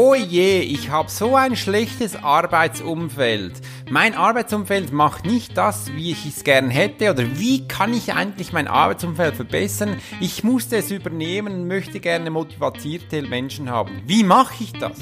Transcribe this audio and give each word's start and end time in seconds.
Oh 0.00 0.14
je, 0.14 0.60
ich 0.60 0.90
habe 0.90 1.10
so 1.10 1.34
ein 1.34 1.56
schlechtes 1.56 2.14
Arbeitsumfeld. 2.14 3.54
Mein 3.90 4.14
Arbeitsumfeld 4.14 4.92
macht 4.92 5.26
nicht 5.26 5.56
das, 5.56 5.90
wie 5.92 6.12
ich 6.12 6.24
es 6.24 6.44
gern 6.44 6.70
hätte 6.70 7.10
oder 7.10 7.24
wie 7.36 7.66
kann 7.66 7.92
ich 7.92 8.14
eigentlich 8.14 8.52
mein 8.52 8.68
Arbeitsumfeld 8.68 9.34
verbessern? 9.34 9.96
Ich 10.20 10.44
musste 10.44 10.76
es 10.76 10.92
übernehmen 10.92 11.52
und 11.52 11.66
möchte 11.66 11.98
gerne 11.98 12.30
motivierte 12.30 13.22
Menschen 13.22 13.70
haben. 13.70 14.00
Wie 14.06 14.22
mache 14.22 14.62
ich 14.62 14.72
das? 14.74 15.00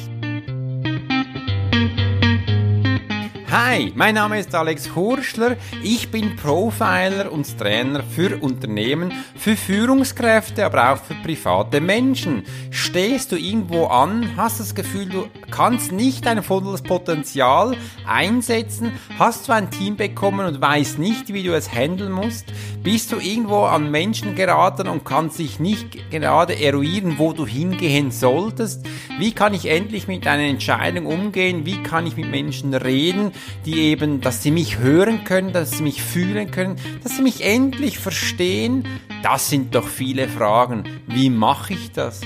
Hi, 3.59 3.91
mein 3.95 4.17
Name 4.17 4.39
ist 4.39 4.55
Alex 4.55 4.95
Hurschler. 4.95 5.57
Ich 5.83 6.11
bin 6.11 6.37
Profiler 6.37 7.33
und 7.33 7.59
Trainer 7.59 8.03
für 8.03 8.37
Unternehmen, 8.43 9.15
für 9.35 9.57
Führungskräfte, 9.57 10.67
aber 10.67 10.93
auch 10.93 10.99
für 10.99 11.15
private 11.15 11.81
Menschen. 11.81 12.45
Stehst 12.71 13.33
du 13.33 13.37
irgendwo 13.37 13.87
an, 13.87 14.37
hast 14.37 14.61
das 14.61 14.75
Gefühl, 14.75 15.07
du 15.09 15.29
kannst 15.51 15.91
nicht 15.91 16.27
dein 16.27 16.43
volles 16.43 16.83
Potenzial 16.83 17.79
einsetzen, 18.07 18.93
hast 19.19 19.49
du 19.49 19.53
ein 19.53 19.71
Team 19.71 19.97
bekommen 19.97 20.45
und 20.45 20.61
weißt 20.61 20.99
nicht, 20.99 21.33
wie 21.33 21.43
du 21.43 21.57
es 21.57 21.73
handeln 21.73 22.13
musst, 22.13 22.53
bist 22.87 23.11
du 23.11 23.17
irgendwo 23.19 23.65
an 23.65 23.91
Menschen 23.91 24.37
geraten 24.37 24.87
und 24.87 25.05
kannst 25.05 25.41
dich 25.41 25.59
nicht 25.59 26.09
gerade 26.13 26.57
eruieren, 26.57 27.19
wo 27.19 27.33
du 27.33 27.45
hingehen 27.45 28.13
solltest, 28.13 28.87
wie 29.19 29.33
kann 29.33 29.55
ich 29.55 29.67
endlich 29.67 30.07
mit 30.07 30.25
einer 30.29 30.45
Entscheidung 30.45 31.07
umgehen, 31.07 31.67
wie 31.67 31.83
kann 31.83 32.07
ich 32.07 32.17
mit 32.17 32.31
Menschen 32.31 32.75
reden, 32.75 33.33
die 33.65 33.81
eben, 33.81 34.21
dass 34.21 34.45
sie 34.45 34.53
mich 34.53 34.79
hören 34.79 35.25
können, 35.25 35.53
dass 35.53 35.73
sie 35.73 35.83
mich 35.83 36.01
fühlen 36.01 36.53
können, 36.53 36.77
dass 37.03 37.17
sie 37.17 37.23
mich 37.23 37.45
endlich 37.45 37.99
verstehen? 37.99 38.87
Das 39.21 39.51
sind 39.51 39.75
doch 39.75 39.89
viele 39.89 40.29
Fragen. 40.29 40.85
Wie 41.09 41.29
mache 41.29 41.73
ich 41.73 41.91
das? 41.91 42.21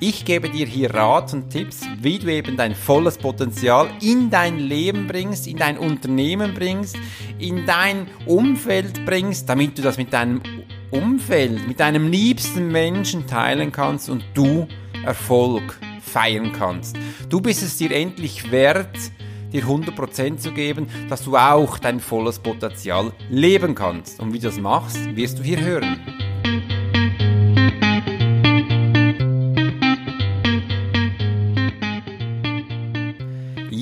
Ich 0.00 0.24
gebe 0.24 0.48
dir 0.48 0.66
hier 0.66 0.94
Rat 0.94 1.32
und 1.34 1.50
Tipps, 1.50 1.80
wie 2.00 2.20
du 2.20 2.32
eben 2.32 2.56
dein 2.56 2.76
volles 2.76 3.18
Potenzial 3.18 3.88
in 4.00 4.30
dein 4.30 4.60
Leben 4.60 5.08
bringst, 5.08 5.48
in 5.48 5.56
dein 5.56 5.76
Unternehmen 5.76 6.54
bringst, 6.54 6.96
in 7.40 7.66
dein 7.66 8.06
Umfeld 8.24 9.04
bringst, 9.04 9.48
damit 9.48 9.76
du 9.76 9.82
das 9.82 9.96
mit 9.96 10.12
deinem 10.12 10.40
Umfeld, 10.92 11.66
mit 11.66 11.80
deinem 11.80 12.12
liebsten 12.12 12.70
Menschen 12.70 13.26
teilen 13.26 13.72
kannst 13.72 14.08
und 14.08 14.22
du 14.34 14.68
Erfolg 15.04 15.80
feiern 16.00 16.52
kannst. 16.52 16.96
Du 17.28 17.40
bist 17.40 17.64
es 17.64 17.76
dir 17.76 17.90
endlich 17.90 18.52
wert, 18.52 18.96
dir 19.52 19.64
100% 19.64 20.36
zu 20.36 20.52
geben, 20.52 20.86
dass 21.08 21.24
du 21.24 21.36
auch 21.36 21.76
dein 21.76 21.98
volles 21.98 22.38
Potenzial 22.38 23.12
leben 23.30 23.74
kannst. 23.74 24.20
Und 24.20 24.32
wie 24.32 24.38
du 24.38 24.46
das 24.46 24.60
machst, 24.60 25.16
wirst 25.16 25.40
du 25.40 25.42
hier 25.42 25.60
hören. 25.60 26.27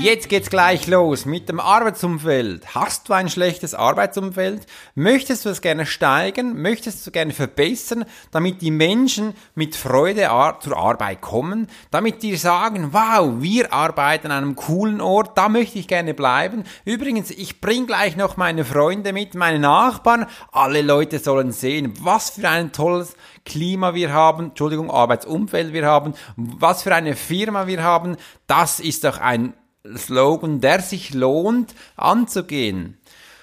Jetzt 0.06 0.28
geht's 0.28 0.50
gleich 0.50 0.86
los 0.86 1.26
mit 1.26 1.48
dem 1.48 1.58
Arbeitsumfeld. 1.58 2.76
Hast 2.76 3.08
du 3.08 3.12
ein 3.12 3.28
schlechtes 3.28 3.74
Arbeitsumfeld? 3.74 4.64
Möchtest 4.94 5.44
du 5.44 5.48
es 5.48 5.60
gerne 5.60 5.84
steigern? 5.84 6.62
Möchtest 6.62 7.04
du 7.04 7.10
gerne 7.10 7.32
verbessern, 7.32 8.04
damit 8.30 8.62
die 8.62 8.70
Menschen 8.70 9.34
mit 9.56 9.74
Freude 9.74 10.30
zur 10.60 10.76
Arbeit 10.76 11.22
kommen? 11.22 11.66
Damit 11.90 12.22
die 12.22 12.36
sagen, 12.36 12.92
wow, 12.92 13.42
wir 13.42 13.72
arbeiten 13.72 14.30
an 14.30 14.44
einem 14.44 14.54
coolen 14.54 15.00
Ort, 15.00 15.36
da 15.36 15.48
möchte 15.48 15.80
ich 15.80 15.88
gerne 15.88 16.14
bleiben. 16.14 16.62
Übrigens, 16.84 17.32
ich 17.32 17.60
bring 17.60 17.88
gleich 17.88 18.14
noch 18.14 18.36
meine 18.36 18.64
Freunde 18.64 19.12
mit, 19.12 19.34
meine 19.34 19.58
Nachbarn. 19.58 20.26
Alle 20.52 20.82
Leute 20.82 21.18
sollen 21.18 21.50
sehen, 21.50 21.94
was 22.00 22.30
für 22.30 22.48
ein 22.48 22.70
tolles 22.70 23.16
Klima 23.44 23.92
wir 23.94 24.12
haben, 24.12 24.50
Entschuldigung, 24.50 24.88
Arbeitsumfeld 24.88 25.72
wir 25.72 25.84
haben, 25.84 26.14
was 26.36 26.84
für 26.84 26.94
eine 26.94 27.16
Firma 27.16 27.66
wir 27.66 27.82
haben. 27.82 28.16
Das 28.46 28.78
ist 28.78 29.02
doch 29.02 29.18
ein 29.18 29.52
Slogan, 29.96 30.60
der 30.60 30.80
sich 30.80 31.14
lohnt 31.14 31.74
anzugehen. 31.96 32.98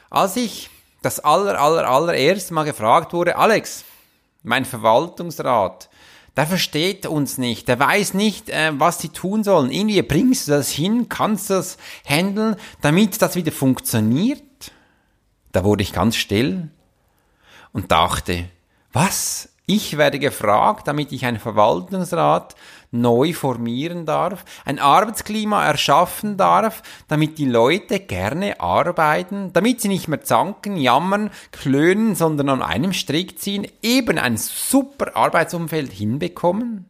Als 0.09 0.35
ich 0.35 0.69
das 1.01 1.19
aller, 1.19 1.59
aller, 1.59 1.87
allererste 1.87 2.53
Mal 2.53 2.63
gefragt 2.63 3.13
wurde, 3.13 3.35
Alex, 3.35 3.83
mein 4.43 4.65
Verwaltungsrat, 4.65 5.89
der 6.35 6.47
versteht 6.47 7.05
uns 7.05 7.37
nicht, 7.37 7.67
der 7.67 7.79
weiß 7.79 8.15
nicht, 8.15 8.49
äh, 8.49 8.71
was 8.73 8.99
sie 8.99 9.09
tun 9.09 9.43
sollen. 9.43 9.71
Irgendwie 9.71 10.01
bringst 10.01 10.47
du 10.47 10.53
das 10.53 10.69
hin, 10.69 11.07
kannst 11.09 11.49
du 11.49 11.55
das 11.55 11.77
handeln, 12.05 12.55
damit 12.81 13.21
das 13.21 13.35
wieder 13.35 13.51
funktioniert? 13.51 14.41
Da 15.51 15.63
wurde 15.63 15.83
ich 15.83 15.93
ganz 15.93 16.15
still 16.15 16.69
und 17.71 17.91
dachte, 17.91 18.45
was? 18.91 19.49
Ich 19.65 19.97
werde 19.97 20.19
gefragt, 20.19 20.87
damit 20.87 21.11
ich 21.11 21.25
einen 21.25 21.39
Verwaltungsrat 21.39 22.55
neu 22.93 23.33
formieren 23.33 24.05
darf, 24.05 24.45
ein 24.65 24.79
Arbeitsklima 24.79 25.65
erschaffen 25.65 26.37
darf, 26.37 26.83
damit 27.07 27.37
die 27.37 27.45
Leute 27.45 27.99
gerne 27.99 28.59
arbeiten, 28.61 29.51
damit 29.53 29.81
sie 29.81 29.87
nicht 29.87 30.07
mehr 30.07 30.21
zanken, 30.21 30.77
jammern, 30.77 31.31
klönen, 31.51 32.15
sondern 32.15 32.49
an 32.49 32.61
einem 32.61 32.93
Strick 32.93 33.39
ziehen, 33.39 33.67
eben 33.81 34.17
ein 34.17 34.37
super 34.37 35.15
Arbeitsumfeld 35.15 35.91
hinbekommen? 35.91 36.85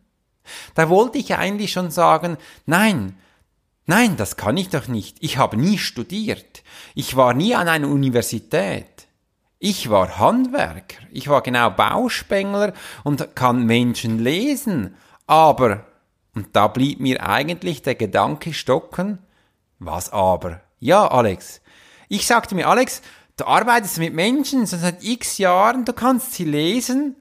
Da 0.75 0.89
wollte 0.89 1.17
ich 1.17 1.35
eigentlich 1.35 1.71
schon 1.71 1.89
sagen, 1.89 2.37
nein, 2.65 3.15
nein, 3.85 4.17
das 4.17 4.35
kann 4.35 4.57
ich 4.57 4.69
doch 4.69 4.87
nicht. 4.87 5.17
Ich 5.21 5.37
habe 5.37 5.57
nie 5.57 5.77
studiert. 5.77 6.63
Ich 6.95 7.15
war 7.15 7.33
nie 7.33 7.55
an 7.55 7.69
einer 7.69 7.87
Universität. 7.87 9.07
Ich 9.65 9.89
war 9.89 10.19
Handwerker, 10.19 10.97
ich 11.09 11.29
war 11.29 11.41
genau 11.41 11.69
Bauspengler 11.69 12.73
und 13.05 13.33
kann 13.33 13.65
Menschen 13.65 14.19
lesen, 14.19 14.97
aber, 15.25 15.85
und 16.35 16.55
da 16.55 16.67
blieb 16.67 16.99
mir 16.99 17.27
eigentlich 17.27 17.81
der 17.81 17.95
Gedanke 17.95 18.53
stocken, 18.53 19.19
was 19.79 20.11
aber? 20.11 20.61
Ja, 20.79 21.07
Alex. 21.07 21.61
Ich 22.09 22.25
sagte 22.25 22.55
mir, 22.55 22.67
Alex, 22.67 23.01
du 23.37 23.45
arbeitest 23.45 23.99
mit 23.99 24.13
Menschen 24.13 24.67
schon 24.67 24.79
seit 24.79 25.03
x 25.03 25.37
Jahren, 25.37 25.85
du 25.85 25.93
kannst 25.93 26.33
sie 26.33 26.45
lesen. 26.45 27.15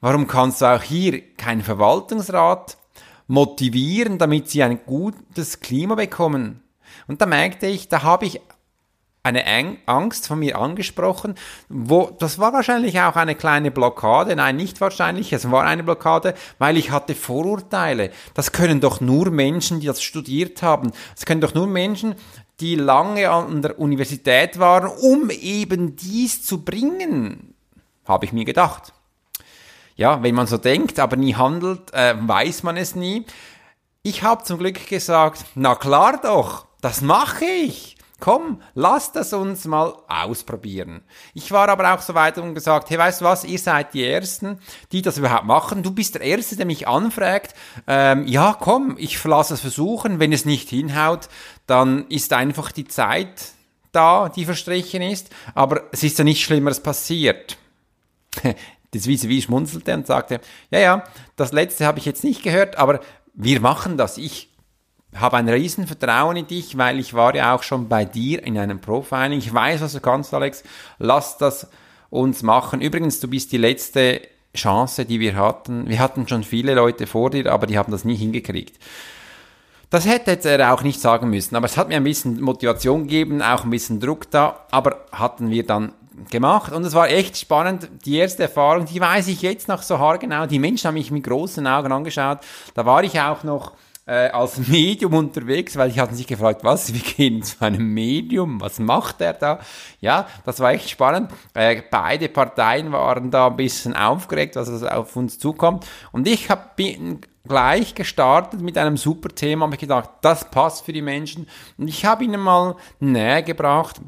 Warum 0.00 0.26
kannst 0.26 0.60
du 0.60 0.66
auch 0.66 0.82
hier 0.82 1.34
keinen 1.36 1.62
Verwaltungsrat 1.62 2.76
motivieren, 3.26 4.18
damit 4.18 4.50
sie 4.50 4.62
ein 4.62 4.84
gutes 4.84 5.60
Klima 5.60 5.94
bekommen? 5.94 6.62
Und 7.06 7.20
da 7.20 7.26
merkte 7.26 7.66
ich, 7.66 7.88
da 7.88 8.02
habe 8.02 8.26
ich 8.26 8.40
eine 9.26 9.44
Angst 9.86 10.28
von 10.28 10.38
mir 10.38 10.56
angesprochen, 10.58 11.34
wo, 11.68 12.10
das 12.18 12.38
war 12.38 12.52
wahrscheinlich 12.52 13.00
auch 13.00 13.16
eine 13.16 13.34
kleine 13.34 13.72
Blockade, 13.72 14.36
nein, 14.36 14.56
nicht 14.56 14.80
wahrscheinlich, 14.80 15.32
es 15.32 15.50
war 15.50 15.64
eine 15.64 15.82
Blockade, 15.82 16.34
weil 16.58 16.76
ich 16.76 16.92
hatte 16.92 17.14
Vorurteile. 17.14 18.10
Das 18.34 18.52
können 18.52 18.80
doch 18.80 19.00
nur 19.00 19.30
Menschen, 19.30 19.80
die 19.80 19.88
das 19.88 20.02
studiert 20.02 20.62
haben. 20.62 20.92
Das 21.14 21.26
können 21.26 21.40
doch 21.40 21.54
nur 21.54 21.66
Menschen, 21.66 22.14
die 22.60 22.76
lange 22.76 23.28
an 23.28 23.62
der 23.62 23.78
Universität 23.78 24.58
waren, 24.58 24.88
um 24.88 25.28
eben 25.30 25.96
dies 25.96 26.44
zu 26.44 26.64
bringen, 26.64 27.54
habe 28.06 28.24
ich 28.24 28.32
mir 28.32 28.44
gedacht. 28.44 28.92
Ja, 29.96 30.22
wenn 30.22 30.34
man 30.34 30.46
so 30.46 30.56
denkt, 30.56 31.00
aber 31.00 31.16
nie 31.16 31.34
handelt, 31.34 31.92
äh, 31.92 32.14
weiß 32.18 32.62
man 32.62 32.76
es 32.76 32.94
nie. 32.94 33.26
Ich 34.02 34.22
habe 34.22 34.44
zum 34.44 34.58
Glück 34.58 34.86
gesagt, 34.86 35.44
na 35.54 35.74
klar 35.74 36.20
doch, 36.22 36.66
das 36.80 37.00
mache 37.00 37.44
ich. 37.44 37.95
Komm, 38.18 38.62
lasst 38.74 39.14
das 39.14 39.34
uns 39.34 39.66
mal 39.66 39.92
ausprobieren. 40.08 41.02
Ich 41.34 41.52
war 41.52 41.68
aber 41.68 41.92
auch 41.92 42.00
so 42.00 42.14
weit 42.14 42.38
und 42.38 42.54
gesagt, 42.54 42.88
hey, 42.88 42.96
weißt 42.96 43.20
du 43.20 43.26
was, 43.26 43.44
ihr 43.44 43.58
seid 43.58 43.92
die 43.92 44.06
Ersten, 44.06 44.58
die 44.90 45.02
das 45.02 45.18
überhaupt 45.18 45.44
machen. 45.44 45.82
Du 45.82 45.90
bist 45.90 46.14
der 46.14 46.22
Erste, 46.22 46.56
der 46.56 46.64
mich 46.64 46.88
anfragt. 46.88 47.54
Ähm, 47.86 48.26
ja, 48.26 48.56
komm, 48.58 48.96
ich 48.98 49.22
lasse 49.22 49.54
es 49.54 49.60
versuchen. 49.60 50.18
Wenn 50.18 50.32
es 50.32 50.46
nicht 50.46 50.70
hinhaut, 50.70 51.28
dann 51.66 52.06
ist 52.08 52.32
einfach 52.32 52.72
die 52.72 52.86
Zeit 52.86 53.52
da, 53.92 54.30
die 54.30 54.46
verstrichen 54.46 55.02
ist. 55.02 55.28
Aber 55.54 55.82
es 55.92 56.02
ist 56.02 56.18
ja 56.18 56.24
nichts 56.24 56.42
Schlimmeres 56.42 56.80
passiert. 56.80 57.58
Das 58.92 59.08
wie 59.08 59.42
schmunzelte 59.42 59.92
und 59.92 60.06
sagte, 60.06 60.40
ja, 60.70 60.78
ja, 60.78 61.04
das 61.34 61.52
letzte 61.52 61.84
habe 61.84 61.98
ich 61.98 62.06
jetzt 62.06 62.24
nicht 62.24 62.42
gehört, 62.42 62.76
aber 62.76 63.00
wir 63.34 63.60
machen 63.60 63.98
das. 63.98 64.16
Ich 64.16 64.48
habe 65.20 65.36
ein 65.36 65.48
riesen 65.48 65.86
Vertrauen 65.86 66.36
in 66.36 66.46
dich, 66.46 66.76
weil 66.78 66.98
ich 66.98 67.14
war 67.14 67.34
ja 67.34 67.54
auch 67.54 67.62
schon 67.62 67.88
bei 67.88 68.04
dir 68.04 68.42
in 68.44 68.58
einem 68.58 68.80
Profiling. 68.80 69.38
Ich 69.38 69.52
weiß, 69.52 69.80
was 69.80 69.92
du 69.92 70.00
kannst, 70.00 70.34
Alex. 70.34 70.62
Lass 70.98 71.38
das 71.38 71.68
uns 72.10 72.42
machen. 72.42 72.80
Übrigens, 72.80 73.20
du 73.20 73.28
bist 73.28 73.52
die 73.52 73.58
letzte 73.58 74.22
Chance, 74.54 75.04
die 75.04 75.20
wir 75.20 75.36
hatten. 75.36 75.88
Wir 75.88 75.98
hatten 75.98 76.26
schon 76.26 76.42
viele 76.42 76.74
Leute 76.74 77.06
vor 77.06 77.30
dir, 77.30 77.52
aber 77.52 77.66
die 77.66 77.78
haben 77.78 77.92
das 77.92 78.04
nie 78.04 78.16
hingekriegt. 78.16 78.78
Das 79.90 80.06
hätte 80.06 80.48
er 80.48 80.74
auch 80.74 80.82
nicht 80.82 81.00
sagen 81.00 81.30
müssen, 81.30 81.54
aber 81.54 81.66
es 81.66 81.76
hat 81.76 81.88
mir 81.88 81.96
ein 81.96 82.04
bisschen 82.04 82.40
Motivation 82.40 83.02
gegeben, 83.02 83.40
auch 83.40 83.62
ein 83.62 83.70
bisschen 83.70 84.00
Druck 84.00 84.30
da, 84.30 84.66
aber 84.72 85.04
hatten 85.12 85.50
wir 85.50 85.64
dann 85.64 85.92
gemacht 86.30 86.72
und 86.72 86.84
es 86.84 86.94
war 86.94 87.08
echt 87.08 87.36
spannend. 87.36 87.88
Die 88.04 88.16
erste 88.16 88.44
Erfahrung, 88.44 88.86
die 88.86 89.00
weiß 89.00 89.28
ich 89.28 89.42
jetzt 89.42 89.68
noch 89.68 89.82
so 89.82 89.98
haargenau. 89.98 90.46
Die 90.46 90.58
Menschen 90.58 90.88
haben 90.88 90.94
mich 90.94 91.10
mit 91.10 91.24
großen 91.24 91.66
Augen 91.66 91.92
angeschaut. 91.92 92.38
Da 92.74 92.84
war 92.84 93.04
ich 93.04 93.20
auch 93.20 93.44
noch 93.44 93.72
äh, 94.06 94.28
als 94.28 94.56
Medium 94.68 95.14
unterwegs, 95.14 95.76
weil 95.76 95.90
ich 95.90 95.98
hatten 95.98 96.14
sich 96.14 96.26
gefragt, 96.26 96.64
was, 96.64 96.92
wir 96.94 97.00
gehen 97.00 97.42
zu 97.42 97.60
einem 97.60 97.92
Medium, 97.92 98.60
was 98.60 98.78
macht 98.78 99.20
er 99.20 99.34
da? 99.34 99.58
Ja, 100.00 100.26
das 100.44 100.60
war 100.60 100.72
echt 100.72 100.88
spannend. 100.88 101.30
Äh, 101.54 101.82
beide 101.90 102.28
Parteien 102.28 102.92
waren 102.92 103.30
da 103.30 103.48
ein 103.48 103.56
bisschen 103.56 103.94
aufgeregt, 103.94 104.56
was 104.56 104.82
auf 104.82 105.16
uns 105.16 105.38
zukommt. 105.38 105.86
Und 106.12 106.28
ich 106.28 106.48
hab, 106.48 106.76
bin 106.76 107.20
gleich 107.46 107.94
gestartet 107.94 108.60
mit 108.60 108.78
einem 108.78 108.96
super 108.96 109.28
Thema, 109.28 109.66
habe 109.66 109.74
ich 109.74 109.80
gedacht, 109.80 110.10
das 110.22 110.50
passt 110.50 110.84
für 110.84 110.92
die 110.92 111.02
Menschen. 111.02 111.48
Und 111.76 111.88
ich 111.88 112.04
habe 112.04 112.24
ihnen 112.24 112.40
mal 112.40 112.76
näher 112.98 113.42
gebracht, 113.42 114.00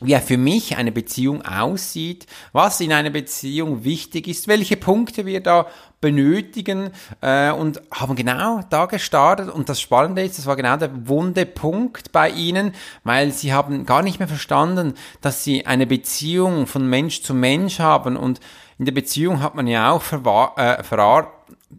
wie 0.00 0.16
für 0.16 0.36
mich 0.36 0.76
eine 0.76 0.92
Beziehung 0.92 1.42
aussieht, 1.42 2.26
was 2.52 2.80
in 2.80 2.92
einer 2.92 3.10
Beziehung 3.10 3.84
wichtig 3.84 4.28
ist, 4.28 4.46
welche 4.46 4.76
Punkte 4.76 5.24
wir 5.24 5.42
da 5.42 5.66
benötigen 6.02 6.90
äh, 7.22 7.50
und 7.50 7.80
haben 7.90 8.14
genau 8.14 8.60
da 8.68 8.84
gestartet. 8.84 9.48
Und 9.48 9.70
das 9.70 9.80
Spannende 9.80 10.22
ist, 10.22 10.38
das 10.38 10.46
war 10.46 10.56
genau 10.56 10.76
der 10.76 11.08
wunde 11.08 11.46
Punkt 11.46 12.12
bei 12.12 12.28
ihnen, 12.28 12.72
weil 13.04 13.32
sie 13.32 13.54
haben 13.54 13.86
gar 13.86 14.02
nicht 14.02 14.18
mehr 14.18 14.28
verstanden, 14.28 14.94
dass 15.22 15.44
sie 15.44 15.64
eine 15.64 15.86
Beziehung 15.86 16.66
von 16.66 16.86
Mensch 16.88 17.22
zu 17.22 17.32
Mensch 17.32 17.78
haben. 17.78 18.16
Und 18.16 18.40
in 18.78 18.84
der 18.84 18.92
Beziehung 18.92 19.42
hat 19.42 19.54
man 19.54 19.66
ja 19.66 19.90
auch 19.90 20.02
verwahr, 20.02 20.58
äh, 20.58 20.82
verwahr 20.82 21.32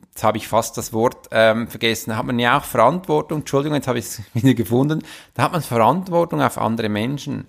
jetzt 0.09 0.23
habe 0.23 0.39
ich 0.39 0.47
fast 0.47 0.75
das 0.77 0.91
Wort 0.93 1.27
ähm, 1.31 1.67
vergessen, 1.67 2.09
da 2.09 2.17
hat 2.17 2.25
man 2.25 2.39
ja 2.39 2.57
auch 2.57 2.63
Verantwortung, 2.63 3.39
Entschuldigung, 3.39 3.75
jetzt 3.75 3.87
habe 3.87 3.99
ich 3.99 4.05
es 4.05 4.21
wieder 4.33 4.55
gefunden, 4.55 5.03
da 5.35 5.43
hat 5.43 5.51
man 5.51 5.61
Verantwortung 5.61 6.41
auf 6.41 6.57
andere 6.57 6.89
Menschen. 6.89 7.47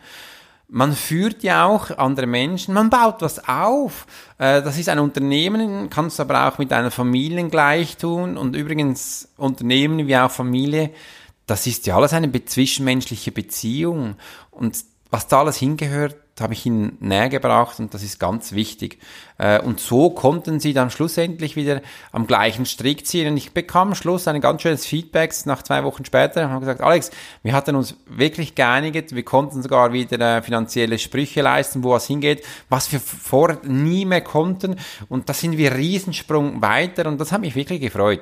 Man 0.70 0.92
führt 0.92 1.42
ja 1.42 1.64
auch 1.64 1.96
andere 1.96 2.26
Menschen, 2.26 2.74
man 2.74 2.90
baut 2.90 3.22
was 3.22 3.48
auf. 3.48 4.06
Äh, 4.36 4.62
das 4.62 4.78
ist 4.78 4.90
ein 4.90 4.98
Unternehmen, 4.98 5.88
kannst 5.88 6.20
aber 6.20 6.46
auch 6.46 6.58
mit 6.58 6.72
einer 6.72 6.90
Familie 6.90 7.48
gleich 7.48 7.96
tun. 7.96 8.36
Und 8.36 8.54
übrigens, 8.54 9.28
Unternehmen 9.38 10.06
wie 10.06 10.16
auch 10.16 10.30
Familie, 10.30 10.90
das 11.46 11.66
ist 11.66 11.86
ja 11.86 11.96
alles 11.96 12.12
eine 12.12 12.30
zwischenmenschliche 12.44 13.32
Beziehung. 13.32 14.16
Und 14.50 14.84
was 15.10 15.26
da 15.26 15.40
alles 15.40 15.56
hingehört, 15.56 16.16
habe 16.40 16.52
ich 16.52 16.66
ihnen 16.66 16.96
näher 17.00 17.28
gebracht 17.28 17.78
und 17.80 17.94
das 17.94 18.02
ist 18.02 18.18
ganz 18.18 18.52
wichtig. 18.52 18.98
Äh, 19.38 19.60
und 19.60 19.80
so 19.80 20.10
konnten 20.10 20.60
sie 20.60 20.72
dann 20.72 20.90
schlussendlich 20.90 21.56
wieder 21.56 21.80
am 22.12 22.26
gleichen 22.26 22.66
Strick 22.66 23.06
ziehen. 23.06 23.28
Und 23.28 23.36
ich 23.36 23.52
bekam 23.52 23.88
am 23.88 23.94
Schluss 23.94 24.28
ein 24.28 24.40
ganz 24.40 24.62
schönes 24.62 24.84
Feedback 24.84 25.34
nach 25.46 25.62
zwei 25.62 25.84
Wochen 25.84 26.04
später 26.04 26.44
und 26.44 26.50
haben 26.50 26.60
gesagt, 26.60 26.80
Alex, 26.80 27.10
wir 27.42 27.52
hatten 27.52 27.76
uns 27.76 27.96
wirklich 28.06 28.54
geeinigt, 28.54 29.14
wir 29.14 29.24
konnten 29.24 29.62
sogar 29.62 29.92
wieder 29.92 30.18
äh, 30.20 30.42
finanzielle 30.42 30.98
Sprüche 30.98 31.42
leisten, 31.42 31.84
wo 31.84 31.90
was 31.90 32.06
hingeht, 32.06 32.44
was 32.68 32.90
wir 32.92 33.00
vorher 33.00 33.58
nie 33.64 34.04
mehr 34.04 34.22
konnten. 34.22 34.76
Und 35.08 35.28
da 35.28 35.34
sind 35.34 35.56
wir 35.56 35.74
Riesensprung 35.74 36.60
weiter 36.62 37.06
und 37.06 37.20
das 37.20 37.32
hat 37.32 37.40
mich 37.40 37.54
wirklich 37.54 37.80
gefreut. 37.80 38.20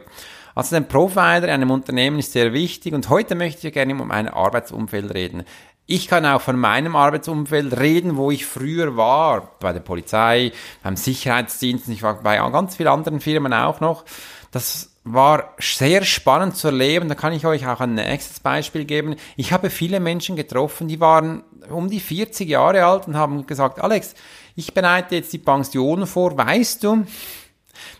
Also 0.56 0.74
ein 0.74 0.88
Provider 0.88 1.44
in 1.44 1.50
einem 1.50 1.70
Unternehmen 1.70 2.18
ist 2.18 2.32
sehr 2.32 2.54
wichtig 2.54 2.94
und 2.94 3.10
heute 3.10 3.34
möchte 3.34 3.68
ich 3.68 3.74
gerne 3.74 3.92
um 3.92 4.10
ein 4.10 4.26
Arbeitsumfeld 4.26 5.12
reden. 5.12 5.44
Ich 5.88 6.08
kann 6.08 6.26
auch 6.26 6.40
von 6.40 6.58
meinem 6.58 6.96
Arbeitsumfeld 6.96 7.78
reden, 7.78 8.16
wo 8.16 8.32
ich 8.32 8.44
früher 8.44 8.96
war, 8.96 9.52
bei 9.60 9.72
der 9.72 9.80
Polizei, 9.80 10.50
beim 10.82 10.96
Sicherheitsdienst, 10.96 11.88
ich 11.88 12.02
war 12.02 12.22
bei 12.22 12.36
ganz 12.36 12.74
vielen 12.74 12.88
anderen 12.88 13.20
Firmen 13.20 13.52
auch 13.52 13.80
noch. 13.80 14.04
Das 14.50 14.90
war 15.04 15.54
sehr 15.58 16.04
spannend 16.04 16.56
zu 16.56 16.68
erleben. 16.68 17.08
Da 17.08 17.14
kann 17.14 17.32
ich 17.32 17.46
euch 17.46 17.68
auch 17.68 17.78
ein 17.78 17.94
nächstes 17.94 18.40
Beispiel 18.40 18.84
geben. 18.84 19.14
Ich 19.36 19.52
habe 19.52 19.70
viele 19.70 20.00
Menschen 20.00 20.34
getroffen, 20.34 20.88
die 20.88 20.98
waren 20.98 21.44
um 21.70 21.88
die 21.88 22.00
40 22.00 22.48
Jahre 22.48 22.84
alt 22.84 23.06
und 23.06 23.16
haben 23.16 23.46
gesagt, 23.46 23.80
Alex, 23.80 24.14
ich 24.56 24.74
bereite 24.74 25.14
jetzt 25.14 25.32
die 25.32 25.38
Pension 25.38 26.06
vor, 26.08 26.36
weißt 26.36 26.82
du, 26.82 27.04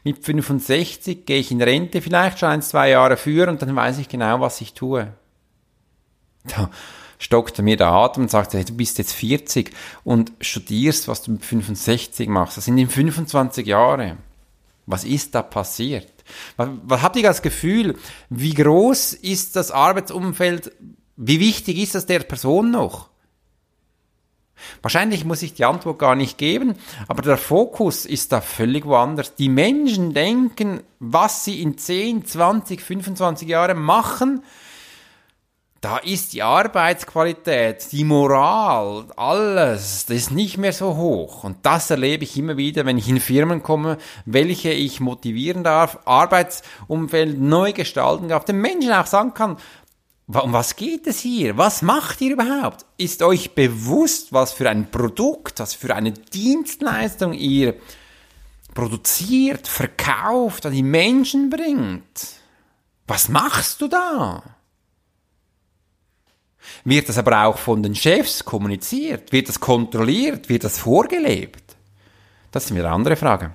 mit 0.02 0.24
65 0.24 1.24
gehe 1.24 1.38
ich 1.38 1.52
in 1.52 1.62
Rente, 1.62 2.02
vielleicht 2.02 2.40
schon 2.40 2.48
ein, 2.48 2.62
zwei 2.62 2.90
Jahre 2.90 3.16
früher 3.16 3.46
und 3.48 3.62
dann 3.62 3.76
weiß 3.76 3.98
ich 3.98 4.08
genau, 4.08 4.40
was 4.40 4.60
ich 4.60 4.74
tue. 4.74 5.12
Da 6.44 6.70
stockte 7.18 7.62
mir 7.62 7.76
der 7.76 7.88
Atem 7.88 8.24
und 8.24 8.30
sagte, 8.30 8.58
hey, 8.58 8.64
du 8.64 8.74
bist 8.74 8.98
jetzt 8.98 9.12
40 9.12 9.72
und 10.04 10.32
studierst, 10.40 11.08
was 11.08 11.22
du 11.22 11.32
mit 11.32 11.44
65 11.44 12.28
machst. 12.28 12.56
Das 12.56 12.64
sind 12.64 12.78
in 12.78 12.88
25 12.88 13.66
Jahre. 13.66 14.16
Was 14.86 15.04
ist 15.04 15.34
da 15.34 15.42
passiert? 15.42 16.12
Was, 16.56 16.68
was 16.84 17.02
habt 17.02 17.16
ihr 17.16 17.22
das 17.22 17.42
Gefühl? 17.42 17.96
Wie 18.30 18.54
groß 18.54 19.14
ist 19.14 19.56
das 19.56 19.70
Arbeitsumfeld? 19.70 20.72
Wie 21.16 21.40
wichtig 21.40 21.78
ist 21.78 21.94
das 21.94 22.06
der 22.06 22.20
Person 22.20 22.70
noch? 22.70 23.08
Wahrscheinlich 24.82 25.24
muss 25.24 25.42
ich 25.42 25.54
die 25.54 25.64
Antwort 25.64 25.98
gar 25.98 26.14
nicht 26.14 26.38
geben, 26.38 26.74
aber 27.08 27.22
der 27.22 27.36
Fokus 27.36 28.06
ist 28.06 28.32
da 28.32 28.40
völlig 28.40 28.86
woanders. 28.86 29.34
Die 29.34 29.48
Menschen 29.48 30.14
denken, 30.14 30.80
was 30.98 31.44
sie 31.44 31.60
in 31.60 31.76
10, 31.76 32.24
20, 32.24 32.80
25 32.80 33.48
Jahren 33.48 33.78
machen 33.78 34.42
da 35.86 35.98
ist 35.98 36.32
die 36.32 36.42
Arbeitsqualität, 36.42 37.92
die 37.92 38.02
Moral, 38.02 39.04
alles, 39.14 40.04
das 40.06 40.16
ist 40.16 40.30
nicht 40.32 40.58
mehr 40.58 40.72
so 40.72 40.96
hoch. 40.96 41.44
Und 41.44 41.58
das 41.62 41.88
erlebe 41.90 42.24
ich 42.24 42.36
immer 42.36 42.56
wieder, 42.56 42.84
wenn 42.86 42.98
ich 42.98 43.08
in 43.08 43.20
Firmen 43.20 43.62
komme, 43.62 43.96
welche 44.24 44.72
ich 44.72 44.98
motivieren 44.98 45.62
darf, 45.62 46.00
Arbeitsumfeld 46.04 47.40
neu 47.40 47.72
gestalten 47.72 48.26
darf, 48.26 48.44
den 48.44 48.60
Menschen 48.60 48.90
auch 48.90 49.06
sagen 49.06 49.32
kann, 49.32 49.58
um 50.26 50.52
was 50.52 50.74
geht 50.74 51.06
es 51.06 51.20
hier? 51.20 51.56
Was 51.56 51.82
macht 51.82 52.20
ihr 52.20 52.32
überhaupt? 52.32 52.84
Ist 52.96 53.22
euch 53.22 53.54
bewusst, 53.54 54.32
was 54.32 54.52
für 54.52 54.68
ein 54.68 54.90
Produkt, 54.90 55.60
was 55.60 55.74
für 55.74 55.94
eine 55.94 56.10
Dienstleistung 56.10 57.32
ihr 57.32 57.76
produziert, 58.74 59.68
verkauft, 59.68 60.66
an 60.66 60.72
die 60.72 60.82
Menschen 60.82 61.48
bringt? 61.48 62.40
Was 63.06 63.28
machst 63.28 63.80
du 63.80 63.86
da? 63.86 64.56
Wird 66.84 67.08
das 67.08 67.18
aber 67.18 67.44
auch 67.44 67.58
von 67.58 67.82
den 67.82 67.94
Chefs 67.94 68.44
kommuniziert? 68.44 69.32
Wird 69.32 69.48
das 69.48 69.60
kontrolliert? 69.60 70.48
Wird 70.48 70.64
das 70.64 70.78
vorgelebt? 70.78 71.76
Das 72.50 72.64
ist 72.64 72.72
eine 72.72 72.88
andere 72.88 73.16
Frage. 73.16 73.52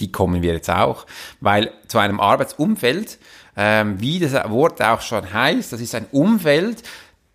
Die 0.00 0.12
kommen 0.12 0.42
wir 0.42 0.52
jetzt 0.52 0.70
auch, 0.70 1.06
weil 1.40 1.72
zu 1.88 1.98
einem 1.98 2.20
Arbeitsumfeld, 2.20 3.18
ähm, 3.56 4.00
wie 4.00 4.18
das 4.18 4.34
Wort 4.50 4.82
auch 4.82 5.00
schon 5.00 5.32
heißt, 5.32 5.72
das 5.72 5.80
ist 5.80 5.94
ein 5.94 6.06
Umfeld, 6.12 6.82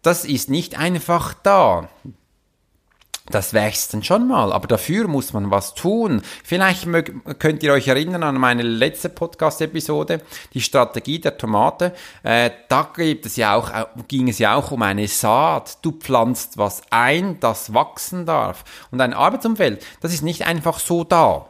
das 0.04 0.26
ist 0.26 0.50
nicht 0.50 0.78
einfach 0.78 1.34
da 1.34 1.90
das 3.32 3.54
wächst 3.54 3.94
dann 3.94 4.04
schon 4.04 4.28
mal, 4.28 4.52
aber 4.52 4.68
dafür 4.68 5.08
muss 5.08 5.34
man 5.34 5.52
was 5.52 5.74
tun. 5.74 6.22
Vielleicht 6.44 6.88
könnt 7.40 7.64
ihr 7.64 7.74
euch 7.74 7.88
erinnern 7.88 8.24
an 8.24 8.36
meine 8.36 8.64
letzte 8.64 9.10
Podcast-Episode, 9.10 10.22
die 10.54 10.62
Strategie 10.62 11.20
der 11.20 11.38
Tomate. 11.38 11.94
Äh, 12.24 12.52
da 12.70 12.90
gibt 12.96 13.26
es 13.26 13.36
ja 13.36 13.56
auch, 13.56 13.72
ging 14.08 14.30
es 14.30 14.40
ja 14.40 14.56
auch 14.56 14.72
um 14.72 14.82
eine 14.82 15.08
Saat. 15.08 15.80
Du 15.84 15.92
pflanzt 15.92 16.58
was 16.58 16.82
ein, 16.90 17.40
das 17.40 17.74
wachsen 17.74 18.26
darf. 18.26 18.64
Und 18.92 19.02
ein 19.02 19.14
Arbeitsumfeld, 19.14 19.86
das 20.02 20.14
ist 20.14 20.24
nicht 20.24 20.46
einfach 20.46 20.80
so 20.80 21.04
da. 21.04 21.48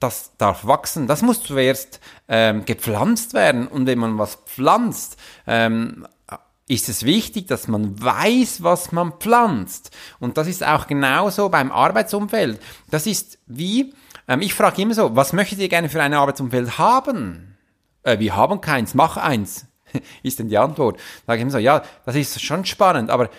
Das 0.00 0.32
darf 0.36 0.66
wachsen. 0.66 1.06
Das 1.06 1.22
muss 1.22 1.44
zuerst 1.44 2.00
ähm, 2.26 2.64
gepflanzt 2.64 3.34
werden. 3.34 3.68
Und 3.68 3.86
wenn 3.86 4.00
man 4.00 4.18
was 4.18 4.34
pflanzt, 4.46 5.16
ähm, 5.46 6.08
ist 6.68 6.88
es 6.88 7.04
wichtig, 7.04 7.48
dass 7.48 7.68
man 7.68 8.00
weiß, 8.00 8.62
was 8.62 8.92
man 8.92 9.12
pflanzt. 9.12 9.90
Und 10.20 10.36
das 10.36 10.46
ist 10.46 10.64
auch 10.64 10.86
genauso 10.86 11.48
beim 11.48 11.72
Arbeitsumfeld. 11.72 12.60
Das 12.90 13.06
ist 13.06 13.38
wie, 13.46 13.92
ähm, 14.28 14.40
ich 14.40 14.54
frage 14.54 14.82
immer 14.82 14.94
so, 14.94 15.14
was 15.16 15.32
möchtet 15.32 15.58
ihr 15.58 15.68
gerne 15.68 15.88
für 15.88 16.02
ein 16.02 16.14
Arbeitsumfeld 16.14 16.78
haben? 16.78 17.56
Äh, 18.04 18.18
wir 18.18 18.36
haben 18.36 18.60
keins, 18.60 18.94
mach 18.94 19.16
eins, 19.16 19.66
ist 20.22 20.38
denn 20.38 20.48
die 20.48 20.58
Antwort. 20.58 20.98
Sage 21.26 21.38
ich 21.38 21.42
immer 21.42 21.50
so, 21.50 21.58
ja, 21.58 21.82
das 22.06 22.16
ist 22.16 22.40
schon 22.42 22.64
spannend, 22.64 23.10
aber 23.10 23.30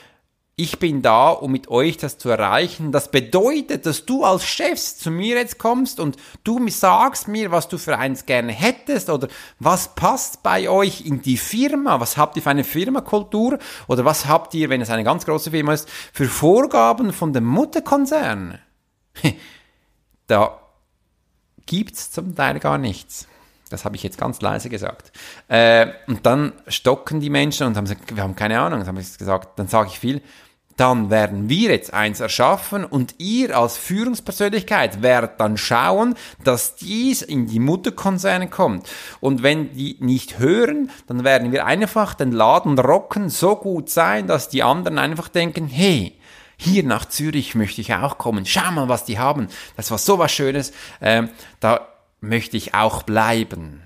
ich 0.56 0.78
bin 0.78 1.02
da, 1.02 1.30
um 1.30 1.52
mit 1.52 1.68
euch 1.70 1.98
das 1.98 2.20
zu 2.20 2.30
erreichen. 2.30 2.92
Das 2.92 3.10
bedeutet, 3.10 3.88
dass 3.88 4.06
du 4.06 4.24
als 4.24 4.46
Chef 4.46 4.80
zu 4.80 5.10
mir 5.10 5.36
jetzt 5.38 5.58
kommst 5.58 6.00
und 6.00 6.16
du 6.44 6.70
sagst 6.70 7.28
mir, 7.28 7.52
was 7.52 7.68
du 7.68 7.80
für 7.80 7.98
eins 7.98 8.28
gerne 8.28 8.52
hättest 8.52 9.10
oder 9.10 9.30
was 9.58 9.96
passt 9.96 10.44
bei 10.44 10.70
euch 10.70 11.02
in 11.06 11.24
die 11.24 11.38
Firma. 11.38 12.00
Was 12.00 12.18
habt 12.18 12.36
ihr 12.36 12.44
für 12.44 12.52
eine 12.52 12.64
Firmakultur 12.64 13.58
oder 13.88 14.06
was 14.06 14.28
habt 14.28 14.54
ihr, 14.54 14.70
wenn 14.70 14.82
es 14.82 14.92
eine 14.92 15.04
ganz 15.04 15.26
große 15.26 15.50
Firma 15.50 15.74
ist, 15.74 15.90
für 15.90 16.28
Vorgaben 16.28 17.14
von 17.14 17.34
dem 17.34 17.46
Mutterkonzern? 17.46 18.60
Da 20.28 20.58
gibt's 21.66 22.12
zum 22.12 22.34
Teil 22.34 22.60
gar 22.60 22.78
nichts. 22.78 23.28
Das 23.74 23.86
habe 23.86 23.96
ich 23.96 24.04
jetzt 24.04 24.18
ganz 24.18 24.40
leise 24.42 24.70
gesagt. 24.70 25.12
Äh, 25.48 25.88
und 26.08 26.26
dann 26.26 26.54
stocken 26.68 27.20
die 27.20 27.30
Menschen 27.30 27.68
und 27.68 27.76
haben 27.76 27.86
gesagt, 27.86 28.16
wir 28.16 28.24
haben 28.24 28.36
keine 28.36 28.60
Ahnung. 28.60 28.80
Dann 28.80 28.88
habe 28.88 29.02
ich 29.02 29.18
gesagt, 29.18 29.58
dann 29.58 29.68
sage 29.68 29.90
ich 29.92 30.00
viel, 30.00 30.22
dann 30.78 31.10
werden 31.10 31.50
wir 31.50 31.72
jetzt 31.72 31.94
eins 31.94 32.20
erschaffen 32.20 32.84
und 32.84 33.16
ihr 33.20 33.58
als 33.58 33.78
Führungspersönlichkeit 33.78 35.02
werdet 35.02 35.40
dann 35.40 35.58
schauen, 35.58 36.16
dass 36.44 36.76
dies 36.76 37.22
in 37.22 37.48
die 37.48 37.60
Mutterkonzerne 37.60 38.50
kommt. 38.50 38.88
Und 39.20 39.44
wenn 39.44 39.74
die 39.74 39.98
nicht 40.00 40.40
hören, 40.40 40.90
dann 41.08 41.24
werden 41.24 41.52
wir 41.52 41.66
einfach 41.66 42.16
den 42.16 42.32
Laden 42.32 42.78
rocken, 42.80 43.30
so 43.30 43.56
gut 43.56 43.90
sein, 43.90 44.28
dass 44.28 44.50
die 44.50 44.64
anderen 44.64 44.98
einfach 44.98 45.30
denken, 45.30 45.68
hey, 45.68 46.18
hier 46.58 46.84
nach 46.84 47.06
Zürich 47.06 47.56
möchte 47.56 47.82
ich 47.82 47.94
auch 47.94 48.18
kommen. 48.18 48.46
Schau 48.46 48.72
mal, 48.72 48.90
was 48.90 49.06
die 49.06 49.20
haben. 49.20 49.48
Das 49.76 49.92
war 49.92 49.98
so 49.98 50.18
was 50.18 50.32
Schönes. 50.32 50.74
Ähm, 51.02 51.30
da 51.60 51.93
möchte 52.24 52.58
ich 52.58 52.74
auch 52.74 53.04
bleiben. 53.04 53.82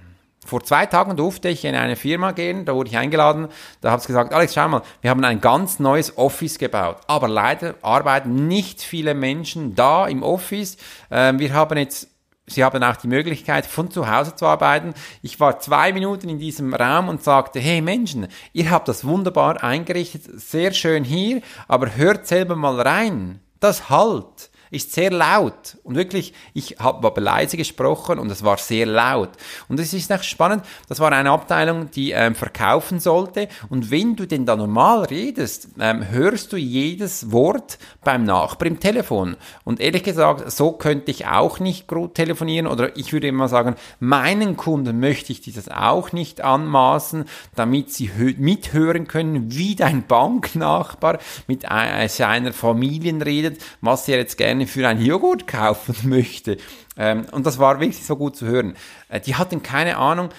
Vor 0.45 0.63
zwei 0.63 0.85
Tagen 0.85 1.17
durfte 1.17 1.49
ich 1.49 1.65
in 1.65 1.75
eine 1.75 1.97
Firma 1.97 2.31
gehen, 2.31 2.63
da 2.63 2.73
wurde 2.73 2.89
ich 2.89 2.97
eingeladen, 2.97 3.49
da 3.81 3.91
habe 3.91 3.99
ich 3.99 4.07
gesagt, 4.07 4.31
Alex, 4.33 4.53
schau 4.53 4.69
mal, 4.69 4.81
wir 5.01 5.09
haben 5.09 5.23
ein 5.25 5.41
ganz 5.41 5.79
neues 5.79 6.17
Office 6.17 6.57
gebaut, 6.57 6.99
aber 7.07 7.27
leider 7.27 7.75
arbeiten 7.81 8.47
nicht 8.47 8.81
viele 8.81 9.13
Menschen 9.13 9.75
da 9.75 10.07
im 10.07 10.23
Office. 10.23 10.77
Ähm, 11.11 11.39
wir 11.39 11.53
haben 11.53 11.77
jetzt 11.77 12.09
Sie 12.49 12.63
haben 12.63 12.81
auch 12.81 12.95
die 12.95 13.09
Möglichkeit, 13.09 13.65
von 13.65 13.91
zu 13.91 14.09
Hause 14.09 14.33
zu 14.33 14.45
arbeiten. 14.45 14.93
Ich 15.21 15.37
war 15.41 15.59
zwei 15.59 15.91
Minuten 15.91 16.29
in 16.29 16.39
diesem 16.39 16.73
Raum 16.73 17.09
und 17.09 17.21
sagte, 17.21 17.59
hey 17.59 17.81
Menschen, 17.81 18.29
ihr 18.53 18.71
habt 18.71 18.87
das 18.87 19.03
wunderbar 19.03 19.61
eingerichtet, 19.65 20.23
sehr 20.39 20.71
schön 20.71 21.03
hier, 21.03 21.41
aber 21.67 21.97
hört 21.97 22.25
selber 22.25 22.55
mal 22.55 22.79
rein. 22.79 23.41
Das 23.59 23.89
halt 23.89 24.49
ist 24.71 24.93
sehr 24.93 25.11
laut. 25.11 25.77
Und 25.83 25.95
wirklich, 25.95 26.33
ich 26.53 26.77
habe 26.79 27.07
aber 27.07 27.21
leise 27.21 27.57
gesprochen 27.57 28.19
und 28.19 28.31
es 28.31 28.43
war 28.43 28.57
sehr 28.57 28.85
laut. 28.85 29.31
Und 29.67 29.79
es 29.79 29.93
ist 29.93 30.11
echt 30.11 30.25
spannend, 30.25 30.63
das 30.87 30.99
war 30.99 31.11
eine 31.11 31.31
Abteilung, 31.31 31.91
die 31.91 32.11
ähm, 32.11 32.35
verkaufen 32.35 32.99
sollte. 32.99 33.47
Und 33.69 33.91
wenn 33.91 34.15
du 34.15 34.25
denn 34.25 34.45
da 34.45 34.55
normal 34.55 35.05
redest, 35.05 35.69
ähm, 35.79 36.09
hörst 36.09 36.53
du 36.53 36.57
jedes 36.57 37.31
Wort 37.31 37.77
beim 38.03 38.23
Nachbar 38.23 38.67
im 38.67 38.79
Telefon. 38.79 39.37
Und 39.63 39.79
ehrlich 39.79 40.03
gesagt, 40.03 40.51
so 40.51 40.71
könnte 40.71 41.11
ich 41.11 41.27
auch 41.27 41.59
nicht 41.59 41.87
gut 41.87 42.15
telefonieren. 42.15 42.67
Oder 42.67 42.95
ich 42.97 43.13
würde 43.13 43.27
immer 43.27 43.47
sagen, 43.47 43.75
meinen 43.99 44.57
Kunden 44.57 44.99
möchte 44.99 45.31
ich 45.31 45.41
dieses 45.41 45.69
auch 45.69 46.11
nicht 46.11 46.41
anmaßen, 46.41 47.25
damit 47.55 47.91
sie 47.93 48.09
mithören 48.37 49.07
können, 49.07 49.51
wie 49.51 49.75
dein 49.75 50.05
Banknachbar 50.05 51.19
mit 51.47 51.63
seiner 51.63 52.53
Familie 52.53 53.07
redet, 53.23 53.61
was 53.81 54.07
er 54.07 54.17
jetzt 54.17 54.37
gerne 54.37 54.56
gerne 54.57 54.67
für 54.67 54.87
einen 54.87 55.01
Joghurt 55.05 55.47
kaufen 55.47 55.95
möchte. 56.09 56.57
Ähm, 56.97 57.25
und 57.31 57.45
das 57.45 57.59
war 57.59 57.79
wirklich 57.79 58.03
so 58.03 58.15
gut 58.15 58.35
zu 58.35 58.47
hören. 58.47 58.75
Äh, 59.09 59.19
die 59.19 59.35
hatten 59.35 59.61
keine 59.61 59.97
Ahnung, 59.97 60.29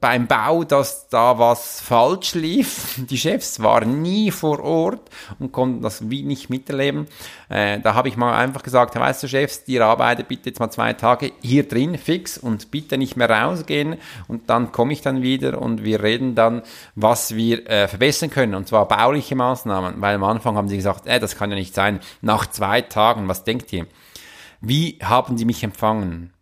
beim 0.00 0.26
Bau, 0.26 0.64
dass 0.64 1.08
da 1.08 1.38
was 1.38 1.80
falsch 1.80 2.34
lief. 2.34 3.00
Die 3.10 3.18
Chefs 3.18 3.62
waren 3.62 4.02
nie 4.02 4.30
vor 4.30 4.60
Ort 4.60 5.10
und 5.38 5.52
konnten 5.52 5.82
das 5.82 6.10
wie 6.10 6.22
nicht 6.22 6.50
miterleben. 6.50 7.06
Äh, 7.48 7.80
da 7.80 7.94
habe 7.94 8.08
ich 8.08 8.16
mal 8.16 8.34
einfach 8.34 8.62
gesagt, 8.62 8.94
weißt 8.96 9.22
du 9.22 9.28
Chefs, 9.28 9.62
ihr 9.66 9.84
arbeitet 9.84 10.28
bitte 10.28 10.50
jetzt 10.50 10.60
mal 10.60 10.70
zwei 10.70 10.92
Tage 10.92 11.32
hier 11.40 11.66
drin 11.68 11.98
fix 11.98 12.38
und 12.38 12.70
bitte 12.70 12.98
nicht 12.98 13.16
mehr 13.16 13.30
rausgehen 13.30 13.96
und 14.28 14.50
dann 14.50 14.72
komme 14.72 14.92
ich 14.92 15.02
dann 15.02 15.22
wieder 15.22 15.60
und 15.60 15.84
wir 15.84 16.02
reden 16.02 16.34
dann, 16.34 16.62
was 16.94 17.34
wir 17.34 17.68
äh, 17.68 17.88
verbessern 17.88 18.30
können 18.30 18.54
und 18.54 18.68
zwar 18.68 18.88
bauliche 18.88 19.36
Maßnahmen, 19.36 20.00
weil 20.00 20.16
am 20.16 20.24
Anfang 20.24 20.56
haben 20.56 20.68
sie 20.68 20.76
gesagt, 20.76 21.06
äh, 21.06 21.20
das 21.20 21.36
kann 21.36 21.50
ja 21.50 21.56
nicht 21.56 21.74
sein. 21.74 22.00
Nach 22.20 22.46
zwei 22.46 22.80
Tagen, 22.80 23.28
was 23.28 23.44
denkt 23.44 23.72
ihr? 23.72 23.86
Wie 24.60 24.98
haben 25.02 25.36
die 25.36 25.44
mich 25.44 25.62
empfangen? 25.62 26.32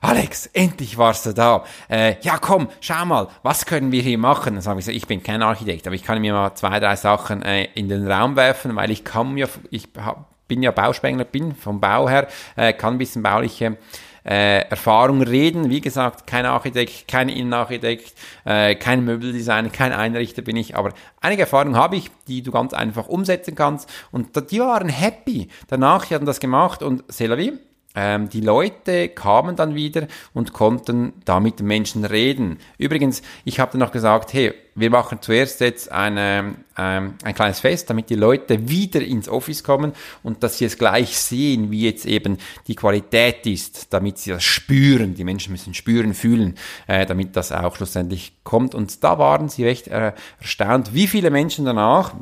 Alex, 0.00 0.46
endlich 0.46 0.98
warst 0.98 1.26
du 1.26 1.32
da. 1.32 1.64
Äh, 1.88 2.16
ja, 2.22 2.38
komm, 2.38 2.68
schau 2.80 3.04
mal, 3.04 3.28
was 3.42 3.66
können 3.66 3.92
wir 3.92 4.02
hier 4.02 4.18
machen? 4.18 4.54
Dann 4.54 4.62
sage 4.62 4.80
ich 4.80 4.84
so, 4.84 4.90
ich 4.90 5.06
bin 5.06 5.22
kein 5.22 5.42
Architekt, 5.42 5.86
aber 5.86 5.96
ich 5.96 6.02
kann 6.02 6.20
mir 6.20 6.32
mal 6.32 6.54
zwei, 6.54 6.80
drei 6.80 6.96
Sachen 6.96 7.42
äh, 7.42 7.64
in 7.74 7.88
den 7.88 8.10
Raum 8.10 8.36
werfen, 8.36 8.74
weil 8.76 8.90
ich 8.90 9.04
kann 9.04 9.36
ja, 9.36 9.46
ich 9.70 9.88
hab, 9.98 10.26
bin 10.48 10.62
ja 10.62 10.70
Bauspengler, 10.70 11.24
bin 11.24 11.54
vom 11.54 11.80
Bau 11.80 12.08
her, 12.08 12.28
äh, 12.56 12.72
kann 12.72 12.94
ein 12.94 12.98
bisschen 12.98 13.22
bauliche 13.22 13.78
äh, 14.24 14.68
Erfahrung 14.68 15.22
reden. 15.22 15.70
Wie 15.70 15.80
gesagt, 15.80 16.26
kein 16.26 16.46
Architekt, 16.46 17.08
kein 17.08 17.28
Innenarchitekt, 17.28 18.14
äh, 18.44 18.74
kein 18.74 19.04
Möbeldesigner, 19.04 19.70
kein 19.70 19.92
Einrichter 19.92 20.42
bin 20.42 20.56
ich, 20.56 20.76
aber 20.76 20.92
einige 21.20 21.42
Erfahrungen 21.42 21.76
habe 21.76 21.96
ich, 21.96 22.10
die 22.28 22.42
du 22.42 22.50
ganz 22.50 22.72
einfach 22.72 23.08
umsetzen 23.08 23.54
kannst. 23.54 23.88
Und 24.10 24.50
die 24.50 24.60
waren 24.60 24.88
happy. 24.88 25.48
Danach, 25.68 26.06
die 26.06 26.14
hatten 26.14 26.26
das 26.26 26.40
gemacht 26.40 26.82
und 26.82 27.04
c'est 27.10 27.26
la 27.26 27.36
vie 27.36 27.58
ähm, 27.94 28.28
die 28.28 28.40
Leute 28.40 29.08
kamen 29.08 29.56
dann 29.56 29.74
wieder 29.74 30.06
und 30.32 30.52
konnten 30.52 31.12
da 31.24 31.40
mit 31.40 31.60
Menschen 31.60 32.04
reden. 32.04 32.58
Übrigens, 32.78 33.22
ich 33.44 33.60
habe 33.60 33.72
dann 33.72 33.80
noch 33.80 33.92
gesagt, 33.92 34.32
hey, 34.32 34.54
wir 34.74 34.88
machen 34.88 35.18
zuerst 35.20 35.60
jetzt 35.60 35.92
eine, 35.92 36.54
ähm, 36.78 37.14
ein 37.22 37.34
kleines 37.34 37.60
Fest, 37.60 37.90
damit 37.90 38.08
die 38.08 38.14
Leute 38.14 38.68
wieder 38.70 39.02
ins 39.02 39.28
Office 39.28 39.62
kommen 39.62 39.92
und 40.22 40.42
dass 40.42 40.56
sie 40.56 40.64
es 40.64 40.78
gleich 40.78 41.18
sehen, 41.18 41.70
wie 41.70 41.82
jetzt 41.82 42.06
eben 42.06 42.38
die 42.66 42.74
Qualität 42.74 43.46
ist, 43.46 43.92
damit 43.92 44.18
sie 44.18 44.30
das 44.30 44.42
spüren. 44.42 45.14
Die 45.14 45.24
Menschen 45.24 45.52
müssen 45.52 45.74
spüren, 45.74 46.14
fühlen, 46.14 46.54
äh, 46.86 47.04
damit 47.04 47.36
das 47.36 47.52
auch 47.52 47.76
schlussendlich 47.76 48.32
kommt. 48.44 48.74
Und 48.74 49.04
da 49.04 49.18
waren 49.18 49.50
sie 49.50 49.64
recht 49.64 49.88
äh, 49.88 50.12
erstaunt, 50.40 50.94
wie 50.94 51.06
viele 51.06 51.30
Menschen 51.30 51.66
danach 51.66 52.14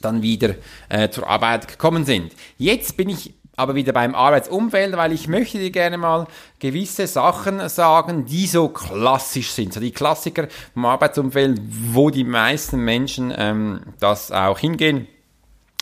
dann 0.00 0.22
wieder 0.22 0.54
äh, 0.88 1.08
zur 1.08 1.28
Arbeit 1.28 1.66
gekommen 1.66 2.04
sind. 2.04 2.32
Jetzt 2.58 2.96
bin 2.96 3.08
ich 3.08 3.34
aber 3.56 3.74
wieder 3.74 3.92
beim 3.92 4.14
Arbeitsumfeld, 4.14 4.96
weil 4.96 5.12
ich 5.12 5.28
möchte 5.28 5.58
dir 5.58 5.70
gerne 5.70 5.98
mal 5.98 6.26
gewisse 6.58 7.06
Sachen 7.06 7.68
sagen, 7.68 8.26
die 8.26 8.46
so 8.46 8.68
klassisch 8.68 9.50
sind, 9.50 9.72
so 9.72 9.80
die 9.80 9.92
Klassiker 9.92 10.48
vom 10.72 10.84
Arbeitsumfeld, 10.86 11.60
wo 11.92 12.10
die 12.10 12.24
meisten 12.24 12.78
Menschen 12.78 13.32
ähm, 13.36 13.80
das 14.00 14.32
auch 14.32 14.58
hingehen 14.58 15.06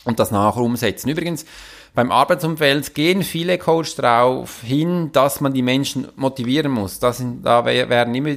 und 0.04 0.18
das 0.18 0.30
nachher 0.30 0.62
umsetzen. 0.62 1.08
Übrigens, 1.08 1.46
beim 1.94 2.10
Arbeitsumfeld 2.10 2.94
gehen 2.94 3.22
viele 3.22 3.58
Coaches 3.58 3.96
darauf 3.96 4.62
hin, 4.62 5.12
dass 5.12 5.42
man 5.42 5.52
die 5.52 5.60
Menschen 5.60 6.08
motivieren 6.16 6.72
muss. 6.72 6.98
Das 6.98 7.18
sind, 7.18 7.44
da 7.44 7.66
werden 7.66 8.14
immer 8.14 8.36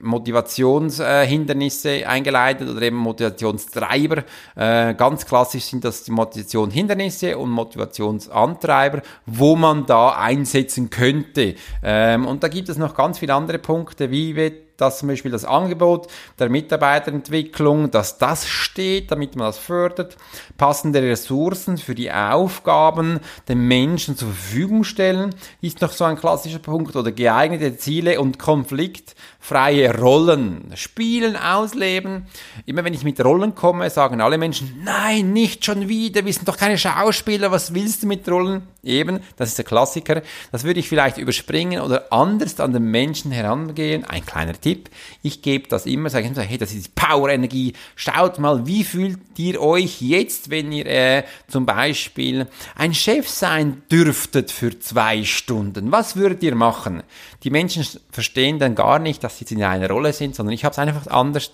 Motivationshindernisse 0.00 2.06
eingeleitet 2.06 2.68
oder 2.68 2.82
eben 2.82 2.96
Motivationstreiber. 2.96 4.24
Äh, 4.56 4.94
ganz 4.94 5.24
klassisch 5.24 5.64
sind 5.64 5.84
das 5.84 6.02
die 6.02 6.10
Motivationshindernisse 6.10 7.38
und 7.38 7.50
Motivationsantreiber, 7.50 9.02
wo 9.24 9.54
man 9.54 9.86
da 9.86 10.10
einsetzen 10.10 10.90
könnte. 10.90 11.54
Ähm, 11.82 12.26
und 12.26 12.42
da 12.42 12.48
gibt 12.48 12.68
es 12.68 12.76
noch 12.76 12.94
ganz 12.94 13.20
viele 13.20 13.34
andere 13.34 13.58
Punkte, 13.58 14.10
wie 14.10 14.34
dass 14.78 15.00
zum 15.00 15.08
Beispiel 15.08 15.32
das 15.32 15.44
Angebot 15.44 16.06
der 16.38 16.48
Mitarbeiterentwicklung, 16.48 17.90
dass 17.90 18.16
das 18.16 18.46
steht, 18.46 19.10
damit 19.10 19.36
man 19.36 19.48
das 19.48 19.58
fördert, 19.58 20.16
passende 20.58 21.00
Ressourcen 21.00 21.78
für 21.78 21.94
die 21.94 22.12
Aufgaben 22.12 23.20
den 23.48 23.66
Menschen 23.66 24.16
zur 24.16 24.28
Verfügung 24.28 24.84
stellen, 24.84 25.34
ist 25.62 25.80
noch 25.80 25.92
so 25.92 26.04
ein 26.04 26.18
klassischer 26.18 26.58
Punkt, 26.58 26.96
oder 26.96 27.12
geeignete 27.12 27.78
Ziele 27.78 28.20
und 28.20 28.38
Konflikt 28.38 29.14
freie 29.40 29.96
Rollen 29.96 30.72
spielen, 30.74 31.36
ausleben. 31.36 32.26
Immer 32.66 32.84
wenn 32.84 32.92
ich 32.92 33.04
mit 33.04 33.24
Rollen 33.24 33.54
komme, 33.54 33.88
sagen 33.88 34.20
alle 34.20 34.36
Menschen, 34.36 34.82
nein, 34.84 35.32
nicht 35.32 35.64
schon 35.64 35.88
wieder, 35.88 36.24
wir 36.26 36.32
sind 36.32 36.48
doch 36.48 36.56
keine 36.56 36.76
Schauspieler, 36.76 37.50
was 37.50 37.72
willst 37.72 38.02
du 38.02 38.08
mit 38.08 38.28
Rollen? 38.28 38.62
Eben, 38.82 39.20
das 39.36 39.50
ist 39.50 39.58
der 39.58 39.64
Klassiker. 39.64 40.22
Das 40.52 40.64
würde 40.64 40.80
ich 40.80 40.88
vielleicht 40.88 41.18
überspringen 41.18 41.80
oder 41.80 42.12
anders 42.12 42.58
an 42.60 42.72
den 42.72 42.84
Menschen 42.84 43.30
herangehen. 43.30 44.04
Ein 44.04 44.24
kleiner 44.24 44.58
Tipp. 44.58 44.88
Ich 45.22 45.42
gebe 45.42 45.68
das 45.68 45.86
immer, 45.86 46.10
sage 46.10 46.26
immer, 46.26 46.42
hey, 46.42 46.58
das 46.58 46.72
ist 46.72 46.94
Power-Energie. 46.94 47.74
Schaut 47.96 48.38
mal, 48.38 48.66
wie 48.66 48.84
fühlt 48.84 49.18
ihr 49.38 49.60
euch 49.60 50.00
jetzt, 50.00 50.47
wenn 50.50 50.72
ihr 50.72 50.86
äh, 50.86 51.24
zum 51.48 51.66
Beispiel 51.66 52.46
ein 52.74 52.94
Chef 52.94 53.28
sein 53.28 53.82
dürftet 53.90 54.50
für 54.50 54.78
zwei 54.78 55.24
Stunden? 55.24 55.92
Was 55.92 56.16
würdet 56.16 56.42
ihr 56.42 56.54
machen? 56.54 57.02
Die 57.42 57.50
Menschen 57.50 57.86
verstehen 58.10 58.58
dann 58.58 58.74
gar 58.74 58.98
nicht, 58.98 59.22
dass 59.24 59.38
sie 59.38 59.44
jetzt 59.44 59.52
in 59.52 59.62
einer 59.62 59.88
Rolle 59.88 60.12
sind, 60.12 60.34
sondern 60.34 60.52
ich 60.52 60.64
habe 60.64 60.72
es 60.72 60.78
einfach 60.78 61.06
anders 61.06 61.52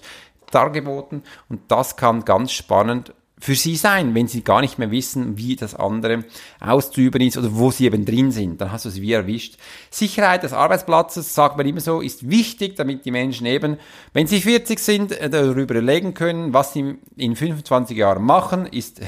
dargeboten 0.51 1.23
und 1.49 1.61
das 1.69 1.97
kann 1.97 2.25
ganz 2.25 2.53
spannend 2.53 3.13
für 3.45 3.55
sie 3.55 3.77
sein, 3.77 4.15
wenn 4.15 4.27
sie 4.27 4.43
gar 4.43 4.63
nicht 4.63 4.79
mehr 4.79 4.91
wissen, 4.91 5.37
wie 5.37 5.55
das 5.55 5.75
andere 5.75 6.25
auszuüben 6.61 7.21
ist 7.21 7.37
oder 7.37 7.55
wo 7.55 7.71
sie 7.71 7.85
eben 7.85 8.07
drin 8.07 8.33
sind. 8.33 8.59
Dann 8.59 8.73
hast 8.73 8.87
du 8.87 8.91
sie 8.91 9.03
wie 9.03 9.13
erwischt. 9.13 9.59
Sicherheit 9.91 10.45
des 10.45 10.55
Arbeitsplatzes, 10.55 11.35
sagt 11.35 11.59
man 11.59 11.67
immer 11.67 11.81
so, 11.81 12.01
ist 12.01 12.31
wichtig, 12.31 12.75
damit 12.77 13.05
die 13.05 13.11
Menschen 13.11 13.45
eben, 13.45 13.77
wenn 14.15 14.27
sie 14.27 14.41
40 14.41 14.79
sind, 14.79 15.13
äh, 15.13 15.29
darüber 15.29 15.61
überlegen 15.61 16.15
können, 16.15 16.55
was 16.55 16.73
sie 16.73 16.95
in 17.19 17.37
25 17.37 17.95
Jahren 17.99 18.25
machen, 18.25 18.65
ist 18.65 19.03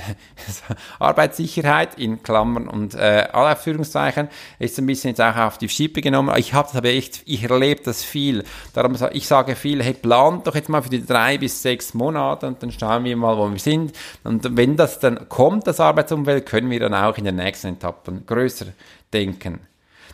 Arbeitssicherheit 0.98 1.98
in 1.98 2.22
Klammern 2.22 2.68
und 2.68 2.94
äh, 2.94 3.28
Anführungszeichen, 3.32 4.28
ist 4.58 4.78
ein 4.78 4.84
bisschen 4.84 5.12
jetzt 5.12 5.20
auch 5.22 5.36
auf 5.36 5.56
die 5.56 5.70
Schippe 5.70 6.02
genommen. 6.02 6.34
Ich 6.36 6.52
habe 6.52 6.68
das 6.68 6.76
aber 6.76 6.90
echt, 6.90 7.22
ich 7.24 7.42
erlebe 7.42 7.80
das 7.82 8.04
viel. 8.04 8.44
Darum 8.74 8.96
ich 9.12 9.26
sage 9.26 9.56
viel, 9.56 9.82
hey, 9.82 9.94
plant 9.94 10.46
doch 10.46 10.54
jetzt 10.54 10.68
mal 10.68 10.82
für 10.82 10.90
die 10.90 11.06
drei 11.06 11.38
bis 11.38 11.62
sechs 11.62 11.94
Monate 11.94 12.48
und 12.48 12.62
dann 12.62 12.70
schauen 12.70 13.04
wir 13.04 13.16
mal, 13.16 13.38
wo 13.38 13.50
wir 13.50 13.58
sind 13.58 13.94
und 14.26 14.56
wenn 14.56 14.76
das 14.76 14.98
dann 14.98 15.28
kommt, 15.28 15.66
das 15.66 15.80
Arbeitsumfeld, 15.80 16.46
können 16.46 16.70
wir 16.70 16.80
dann 16.80 16.94
auch 16.94 17.16
in 17.16 17.24
den 17.24 17.36
nächsten 17.36 17.74
Etappen 17.74 18.26
größer 18.26 18.66
denken. 19.12 19.60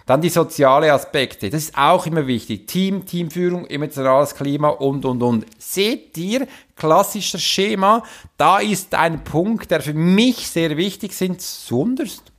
Dann 0.07 0.21
die 0.21 0.31
soziale 0.31 0.92
Aspekte. 0.92 1.49
Das 1.49 1.62
ist 1.62 1.78
auch 1.78 2.07
immer 2.07 2.26
wichtig. 2.26 2.66
Team, 2.66 3.07
Teamführung, 3.07 3.66
emotionales 3.66 4.35
Klima 4.35 4.69
und, 4.69 5.04
und, 5.04 5.23
und. 5.23 5.47
Seht 5.59 6.16
ihr, 6.19 6.49
klassisches 6.76 7.42
Schema, 7.42 8.02
da 8.37 8.59
ist 8.59 8.95
ein 8.95 9.23
Punkt, 9.23 9.71
der 9.71 9.81
für 9.81 9.95
mich 9.95 10.49
sehr 10.49 10.76
wichtig 10.76 11.12
sind, 11.12 11.40
zuunterst. 11.40 12.33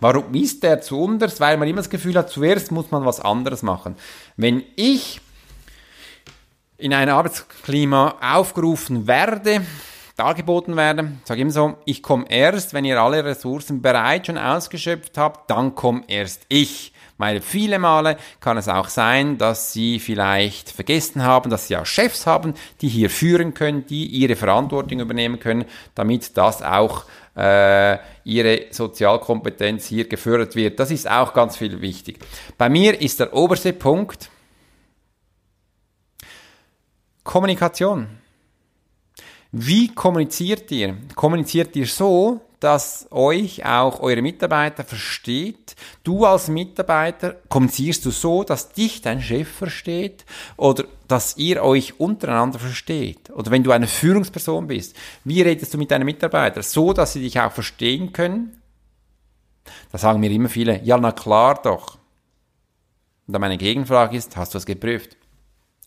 Warum 0.00 0.34
ist 0.34 0.62
der 0.62 0.80
zuunterst? 0.80 1.40
Weil 1.40 1.56
man 1.56 1.66
immer 1.66 1.78
das 1.78 1.90
Gefühl 1.90 2.14
hat, 2.16 2.30
zuerst 2.30 2.70
muss 2.70 2.90
man 2.90 3.04
was 3.04 3.20
anderes 3.20 3.62
machen. 3.62 3.96
Wenn 4.36 4.62
ich 4.76 5.20
in 6.76 6.94
ein 6.94 7.08
Arbeitsklima 7.08 8.16
aufgerufen 8.20 9.06
werde, 9.06 9.62
dargeboten 10.18 10.76
werden. 10.76 11.20
Sage 11.24 11.42
immer 11.42 11.50
so, 11.50 11.76
ich 11.84 12.02
komme 12.02 12.26
erst, 12.28 12.74
wenn 12.74 12.84
ihr 12.84 13.00
alle 13.00 13.24
Ressourcen 13.24 13.80
bereits 13.80 14.26
schon 14.26 14.38
ausgeschöpft 14.38 15.16
habt, 15.16 15.50
dann 15.50 15.74
komme 15.74 16.02
erst 16.08 16.42
ich. 16.48 16.92
Weil 17.18 17.40
viele 17.40 17.78
Male 17.80 18.16
kann 18.38 18.56
es 18.56 18.68
auch 18.68 18.88
sein, 18.88 19.38
dass 19.38 19.72
sie 19.72 19.98
vielleicht 19.98 20.70
vergessen 20.70 21.22
haben, 21.22 21.50
dass 21.50 21.66
sie 21.66 21.76
auch 21.76 21.86
Chefs 21.86 22.26
haben, 22.26 22.54
die 22.80 22.88
hier 22.88 23.10
führen 23.10 23.54
können, 23.54 23.86
die 23.86 24.06
ihre 24.06 24.36
Verantwortung 24.36 25.00
übernehmen 25.00 25.40
können, 25.40 25.64
damit 25.96 26.36
das 26.36 26.62
auch 26.62 27.04
äh, 27.36 27.98
ihre 28.22 28.66
Sozialkompetenz 28.70 29.86
hier 29.86 30.08
gefördert 30.08 30.54
wird. 30.54 30.78
Das 30.78 30.92
ist 30.92 31.10
auch 31.10 31.34
ganz 31.34 31.56
viel 31.56 31.80
wichtig. 31.80 32.20
Bei 32.56 32.68
mir 32.68 33.00
ist 33.00 33.18
der 33.18 33.34
oberste 33.34 33.72
Punkt 33.72 34.30
Kommunikation. 37.24 38.17
Wie 39.50 39.88
kommuniziert 39.94 40.70
ihr? 40.70 40.96
Kommuniziert 41.14 41.74
ihr 41.76 41.86
so, 41.86 42.40
dass 42.60 43.06
euch 43.10 43.64
auch 43.64 44.00
eure 44.00 44.20
Mitarbeiter 44.20 44.84
versteht. 44.84 45.76
Du 46.02 46.26
als 46.26 46.48
Mitarbeiter 46.48 47.36
kommunizierst 47.48 48.04
du 48.04 48.10
so, 48.10 48.42
dass 48.42 48.72
dich 48.72 49.00
dein 49.00 49.22
Chef 49.22 49.48
versteht 49.48 50.24
oder 50.56 50.84
dass 51.06 51.36
ihr 51.36 51.62
euch 51.62 51.98
untereinander 52.00 52.58
versteht. 52.58 53.30
Oder 53.30 53.50
wenn 53.50 53.62
du 53.62 53.70
eine 53.70 53.86
Führungsperson 53.86 54.66
bist, 54.66 54.96
wie 55.24 55.40
redest 55.40 55.72
du 55.72 55.78
mit 55.78 55.90
deinen 55.90 56.04
Mitarbeitern? 56.04 56.62
So, 56.62 56.92
dass 56.92 57.12
sie 57.12 57.20
dich 57.20 57.40
auch 57.40 57.52
verstehen 57.52 58.12
können? 58.12 58.60
Da 59.92 59.98
sagen 59.98 60.20
mir 60.20 60.30
immer 60.30 60.48
viele, 60.48 60.82
ja, 60.82 60.98
na 60.98 61.12
klar 61.12 61.60
doch. 61.62 61.96
Und 63.26 63.34
dann 63.34 63.40
meine 63.40 63.58
Gegenfrage 63.58 64.16
ist, 64.16 64.36
hast 64.36 64.54
du 64.54 64.58
es 64.58 64.66
geprüft? 64.66 65.17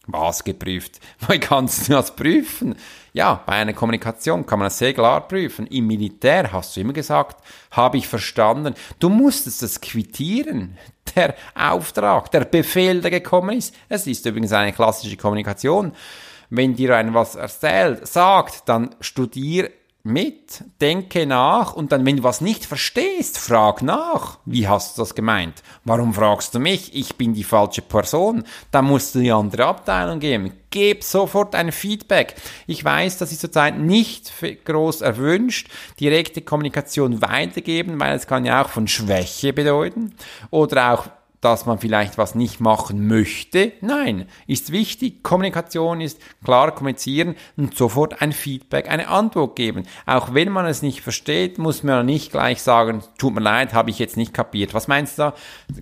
Was 0.08 0.44
geprüft? 0.44 1.00
Wie 1.28 1.40
kannst 1.40 1.88
du 1.88 1.94
das 1.94 2.16
prüfen? 2.16 2.76
Ja, 3.14 3.44
bei 3.46 3.54
einer 3.54 3.74
Kommunikation 3.74 4.46
kann 4.46 4.60
man 4.60 4.68
das 4.68 4.80
sehr 4.80 4.94
klar 4.94 5.28
prüfen. 5.28 5.68
Im 5.68 5.86
Militär 5.86 6.52
hast 6.52 6.76
du 6.76 6.82
immer 6.82 6.94
gesagt, 6.94 7.44
habe 7.72 7.98
ich 7.98 8.08
verstanden. 8.08 8.74
Du 9.00 9.10
musstest 9.10 9.62
es 9.62 9.80
quittieren. 9.80 10.78
Der 11.16 11.36
Auftrag, 11.56 12.32
der 12.32 12.46
Befehl, 12.46 13.02
der 13.02 13.12
gekommen 13.12 13.58
ist. 13.58 13.76
Es 13.90 14.08
ist 14.08 14.26
übrigens 14.26 14.54
eine 14.54 14.72
klassische 14.72 15.18
Kommunikation. 15.18 15.92
Wenn 16.50 16.74
dir 16.74 16.96
ein 16.96 17.14
was 17.14 17.36
erzählt, 17.36 18.08
sagt, 18.08 18.70
dann 18.70 18.96
studier 19.02 19.72
mit, 20.04 20.64
denke 20.80 21.26
nach 21.26 21.74
und 21.74 21.92
dann, 21.92 22.06
wenn 22.06 22.18
du 22.18 22.24
was 22.24 22.42
nicht 22.42 22.66
verstehst, 22.66 23.38
frag 23.38 23.82
nach. 23.82 24.40
Wie 24.46 24.68
hast 24.68 24.98
du 24.98 25.02
das 25.02 25.16
gemeint? 25.16 25.62
Warum 25.84 26.14
fragst 26.14 26.56
du 26.56 26.60
mich? 26.60 26.96
Ich 26.96 27.16
bin 27.16 27.34
die 27.34 27.44
falsche 27.44 27.82
Person. 27.82 28.44
Da 28.72 28.82
musst 28.82 29.16
du 29.16 29.20
die 29.20 29.32
andere 29.32 29.66
Abteilung 29.66 30.20
geben. 30.20 30.54
Gib 30.72 31.04
sofort 31.04 31.54
ein 31.54 31.72
Feedback. 31.72 32.36
Ich 32.66 32.84
weiß, 32.84 33.18
das 33.18 33.32
ist 33.32 33.42
zurzeit 33.42 33.78
nicht 33.78 34.32
groß 34.66 35.02
erwünscht. 35.02 35.70
Direkte 36.00 36.42
Kommunikation 36.42 37.22
weitergeben, 37.22 38.00
weil 38.00 38.16
es 38.16 38.28
kann 38.28 38.46
ja 38.46 38.64
auch 38.64 38.70
von 38.70 38.88
Schwäche 38.88 39.54
bedeuten 39.54 40.16
oder 40.50 40.94
auch 40.94 41.08
dass 41.42 41.66
man 41.66 41.80
vielleicht 41.80 42.20
was 42.20 42.36
nicht 42.36 42.60
machen 42.60 43.08
möchte. 43.08 43.74
Nein, 43.82 44.28
ist 44.46 44.72
wichtig. 44.72 45.24
Kommunikation 45.24 46.00
ist 46.00 46.22
klar 46.46 46.74
kommunizieren 46.74 47.36
und 47.58 47.76
sofort 47.76 48.22
ein 48.22 48.32
Feedback, 48.32 48.90
eine 48.90 49.08
Antwort 49.08 49.56
geben. 49.56 49.84
Auch 50.06 50.36
wenn 50.36 50.50
man 50.50 50.68
es 50.68 50.84
nicht 50.84 51.02
versteht, 51.02 51.58
muss 51.58 51.82
man 51.82 52.06
nicht 52.06 52.32
gleich 52.32 52.62
sagen, 52.62 53.04
tut 53.18 53.34
mir 53.34 53.42
leid, 53.42 53.74
habe 53.74 53.90
ich 53.90 53.98
jetzt 53.98 54.18
nicht 54.18 54.34
kapiert. 54.34 54.76
Was 54.76 54.88
meinst 54.88 55.18
du 55.18 55.24
da? 55.24 55.34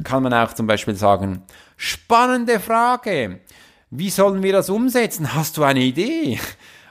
Kann 0.03 0.23
man 0.23 0.33
auch 0.33 0.53
zum 0.53 0.65
Beispiel 0.65 0.95
sagen, 0.95 1.43
spannende 1.75 2.59
Frage. 2.61 3.41
Wie 3.91 4.09
sollen 4.09 4.43
wir 4.43 4.53
das 4.53 4.69
umsetzen? 4.69 5.33
Hast 5.35 5.57
du 5.57 5.63
eine 5.63 5.81
Idee? 5.81 6.39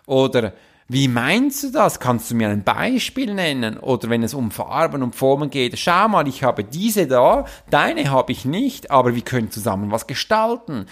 Oder 0.07 0.53
wie 0.91 1.07
meinst 1.07 1.63
du 1.63 1.71
das? 1.71 2.01
Kannst 2.01 2.31
du 2.31 2.35
mir 2.35 2.49
ein 2.49 2.65
Beispiel 2.65 3.35
nennen? 3.35 3.77
Oder 3.79 4.09
wenn 4.09 4.23
es 4.23 4.33
um 4.33 4.51
Farben 4.51 5.03
und 5.03 5.15
Formen 5.15 5.51
geht, 5.51 5.79
schau 5.79 6.09
mal, 6.09 6.27
ich 6.27 6.43
habe 6.43 6.65
diese 6.65 7.07
da, 7.07 7.45
deine 7.69 8.11
habe 8.11 8.33
ich 8.33 8.47
nicht, 8.47 8.91
aber 8.91 9.15
wir 9.15 9.21
können 9.21 9.51
zusammen 9.51 9.91
was 9.91 10.07
gestalten. 10.07 10.87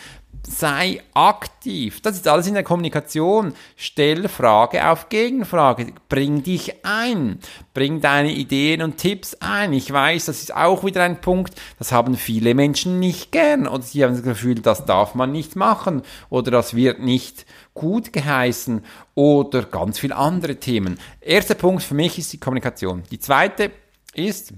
Sei 0.47 1.03
aktiv. 1.15 2.03
Das 2.03 2.15
ist 2.15 2.29
alles 2.29 2.47
in 2.47 2.55
der 2.55 2.63
Kommunikation. 2.63 3.55
Stell 3.75 4.29
Frage 4.29 4.87
auf 4.87 5.09
Gegenfrage. 5.09 5.95
Bring 6.09 6.43
dich 6.43 6.85
ein. 6.85 7.41
Bring 7.75 8.01
deine 8.01 8.33
Ideen 8.33 8.83
und 8.83 8.99
Tipps 8.99 9.35
ein. 9.41 9.73
Ich 9.73 9.91
weiß, 9.91 10.27
das 10.27 10.43
ist 10.43 10.55
auch 10.55 10.85
wieder 10.85 11.03
ein 11.03 11.21
Punkt, 11.21 11.55
das 11.79 11.91
haben 11.91 12.17
viele 12.17 12.55
Menschen 12.55 13.01
nicht 13.01 13.33
gern. 13.33 13.67
Oder 13.67 13.83
sie 13.83 14.05
haben 14.05 14.13
das 14.13 14.23
Gefühl, 14.23 14.57
das 14.57 14.85
darf 14.85 15.17
man 15.17 15.33
nicht 15.33 15.57
machen. 15.57 16.03
Oder 16.29 16.53
das 16.53 16.77
wird 16.77 17.01
nicht 17.01 17.45
gut 17.77 18.13
geheißen 18.13 18.85
oder 19.15 19.63
ganz 19.63 20.01
viele 20.01 20.17
andere 20.17 20.57
Themen. 20.57 20.99
Erster 21.21 21.55
Punkt 21.55 21.85
für 21.85 21.95
mich 21.95 22.19
ist 22.19 22.33
die 22.33 22.41
Kommunikation. 22.41 23.05
Die 23.13 23.21
zweite 23.21 23.71
ist, 24.15 24.53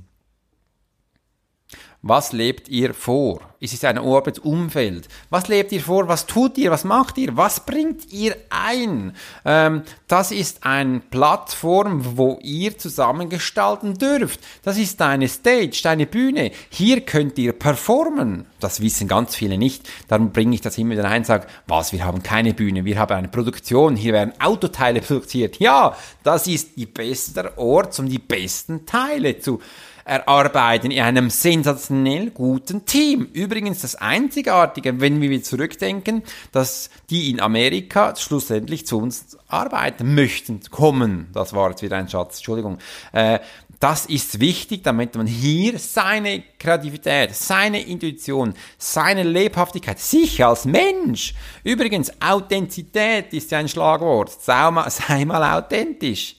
was 2.09 2.33
lebt 2.33 2.69
ihr 2.69 2.95
vor? 2.95 3.41
Es 3.61 3.73
ist 3.73 3.85
ein 3.85 3.99
Arbeitsumfeld. 3.99 5.09
Was 5.31 5.49
lebt 5.49 5.73
ihr 5.73 5.81
vor? 5.81 6.07
Was 6.07 6.27
tut 6.27 6.57
ihr? 6.59 6.71
Was 6.71 6.85
macht 6.85 7.19
ihr? 7.19 7.37
Was 7.37 7.67
bringt 7.67 8.13
ihr 8.13 8.37
ein? 8.51 9.17
Ähm, 9.45 9.83
das 10.07 10.31
ist 10.31 10.65
eine 10.65 11.01
Plattform, 11.01 12.17
wo 12.17 12.39
ihr 12.41 12.79
zusammengestalten 12.79 13.95
dürft. 13.99 14.41
Das 14.63 14.79
ist 14.79 15.01
deine 15.01 15.29
Stage, 15.29 15.81
deine 15.83 16.07
Bühne. 16.07 16.53
Hier 16.71 17.01
könnt 17.01 17.37
ihr 17.37 17.53
performen. 17.53 18.47
Das 18.61 18.81
wissen 18.81 19.09
ganz 19.09 19.35
viele 19.35 19.59
nicht. 19.59 19.89
Darum 20.07 20.31
bringe 20.31 20.55
ich 20.55 20.61
das 20.61 20.79
immer 20.79 20.93
wieder 20.93 21.05
ein 21.05 21.23
und 21.23 21.27
sage, 21.27 21.49
was, 21.67 21.93
wir 21.93 22.05
haben 22.05 22.23
keine 22.23 22.55
Bühne, 22.55 22.85
wir 22.85 22.99
haben 22.99 23.15
eine 23.15 23.29
Produktion, 23.29 23.97
hier 23.97 24.13
werden 24.13 24.41
Autoteile 24.41 25.01
produziert. 25.01 25.59
Ja, 25.59 25.97
das 26.23 26.47
ist 26.47 26.77
die 26.77 26.87
beste 26.87 27.59
Ort, 27.59 27.99
um 27.99 28.09
die 28.09 28.19
besten 28.19 28.87
Teile 28.87 29.39
zu 29.41 29.61
erarbeiten 30.09 30.91
in 30.91 31.03
einem 31.03 31.31
sensationell 31.31 32.31
guten 32.31 32.87
Team. 32.87 33.29
Übrigens 33.33 33.83
das 33.83 33.95
Einzigartige, 33.95 35.01
wenn 35.01 35.21
wir 35.21 35.43
zurückdenken, 35.43 36.23
dass 36.53 36.91
die 37.11 37.31
in 37.31 37.41
Amerika 37.41 38.17
schlussendlich 38.17 38.87
zu 38.87 38.99
uns 38.99 39.37
arbeiten 39.49 40.15
möchten, 40.15 40.61
kommen. 40.71 41.29
Das 41.35 41.53
war 41.53 41.71
jetzt 41.71 41.83
wieder 41.83 41.99
ein 41.99 42.09
Schatz, 42.09 42.39
Entschuldigung. 42.39 42.79
Äh, 43.13 43.41
das 43.81 44.07
ist 44.07 44.41
wichtig, 44.41 44.83
damit 44.83 45.15
man 45.15 45.27
hier 45.27 45.79
seine 45.79 46.43
Kreativität, 46.59 47.35
seine 47.35 47.81
Intuition, 47.83 48.55
seine 48.77 49.23
Lebhaftigkeit, 49.23 50.01
sich 50.01 50.45
als 50.45 50.65
Mensch, 50.65 51.35
übrigens 51.63 52.11
Authentizität 52.21 53.33
ist 53.33 53.53
ja 53.53 53.59
ein 53.59 53.69
Schlagwort, 53.69 54.33
sei 54.43 54.71
mal, 54.73 54.91
sei 54.91 55.25
mal 55.25 55.57
authentisch. 55.57 56.35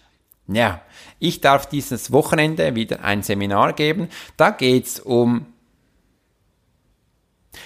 Ja, 0.48 0.82
ich 1.20 1.42
darf 1.42 1.68
dieses 1.68 2.12
Wochenende 2.12 2.76
wieder 2.76 3.04
ein 3.04 3.24
Seminar 3.24 3.74
geben. 3.74 4.10
Da 4.38 4.52
geht's 4.52 5.00
um 5.00 5.46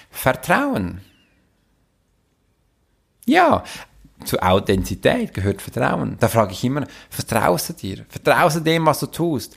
Vertrauen. 0.09 1.01
Ja, 3.25 3.63
zur 4.25 4.43
Authentizität 4.43 5.33
gehört 5.33 5.61
Vertrauen. 5.61 6.17
Da 6.19 6.27
frage 6.27 6.53
ich 6.53 6.63
immer, 6.63 6.85
vertraust 7.09 7.69
du 7.69 7.73
dir? 7.73 8.05
Vertraust 8.09 8.57
du 8.57 8.59
dem, 8.61 8.85
was 8.85 8.99
du 8.99 9.07
tust? 9.07 9.55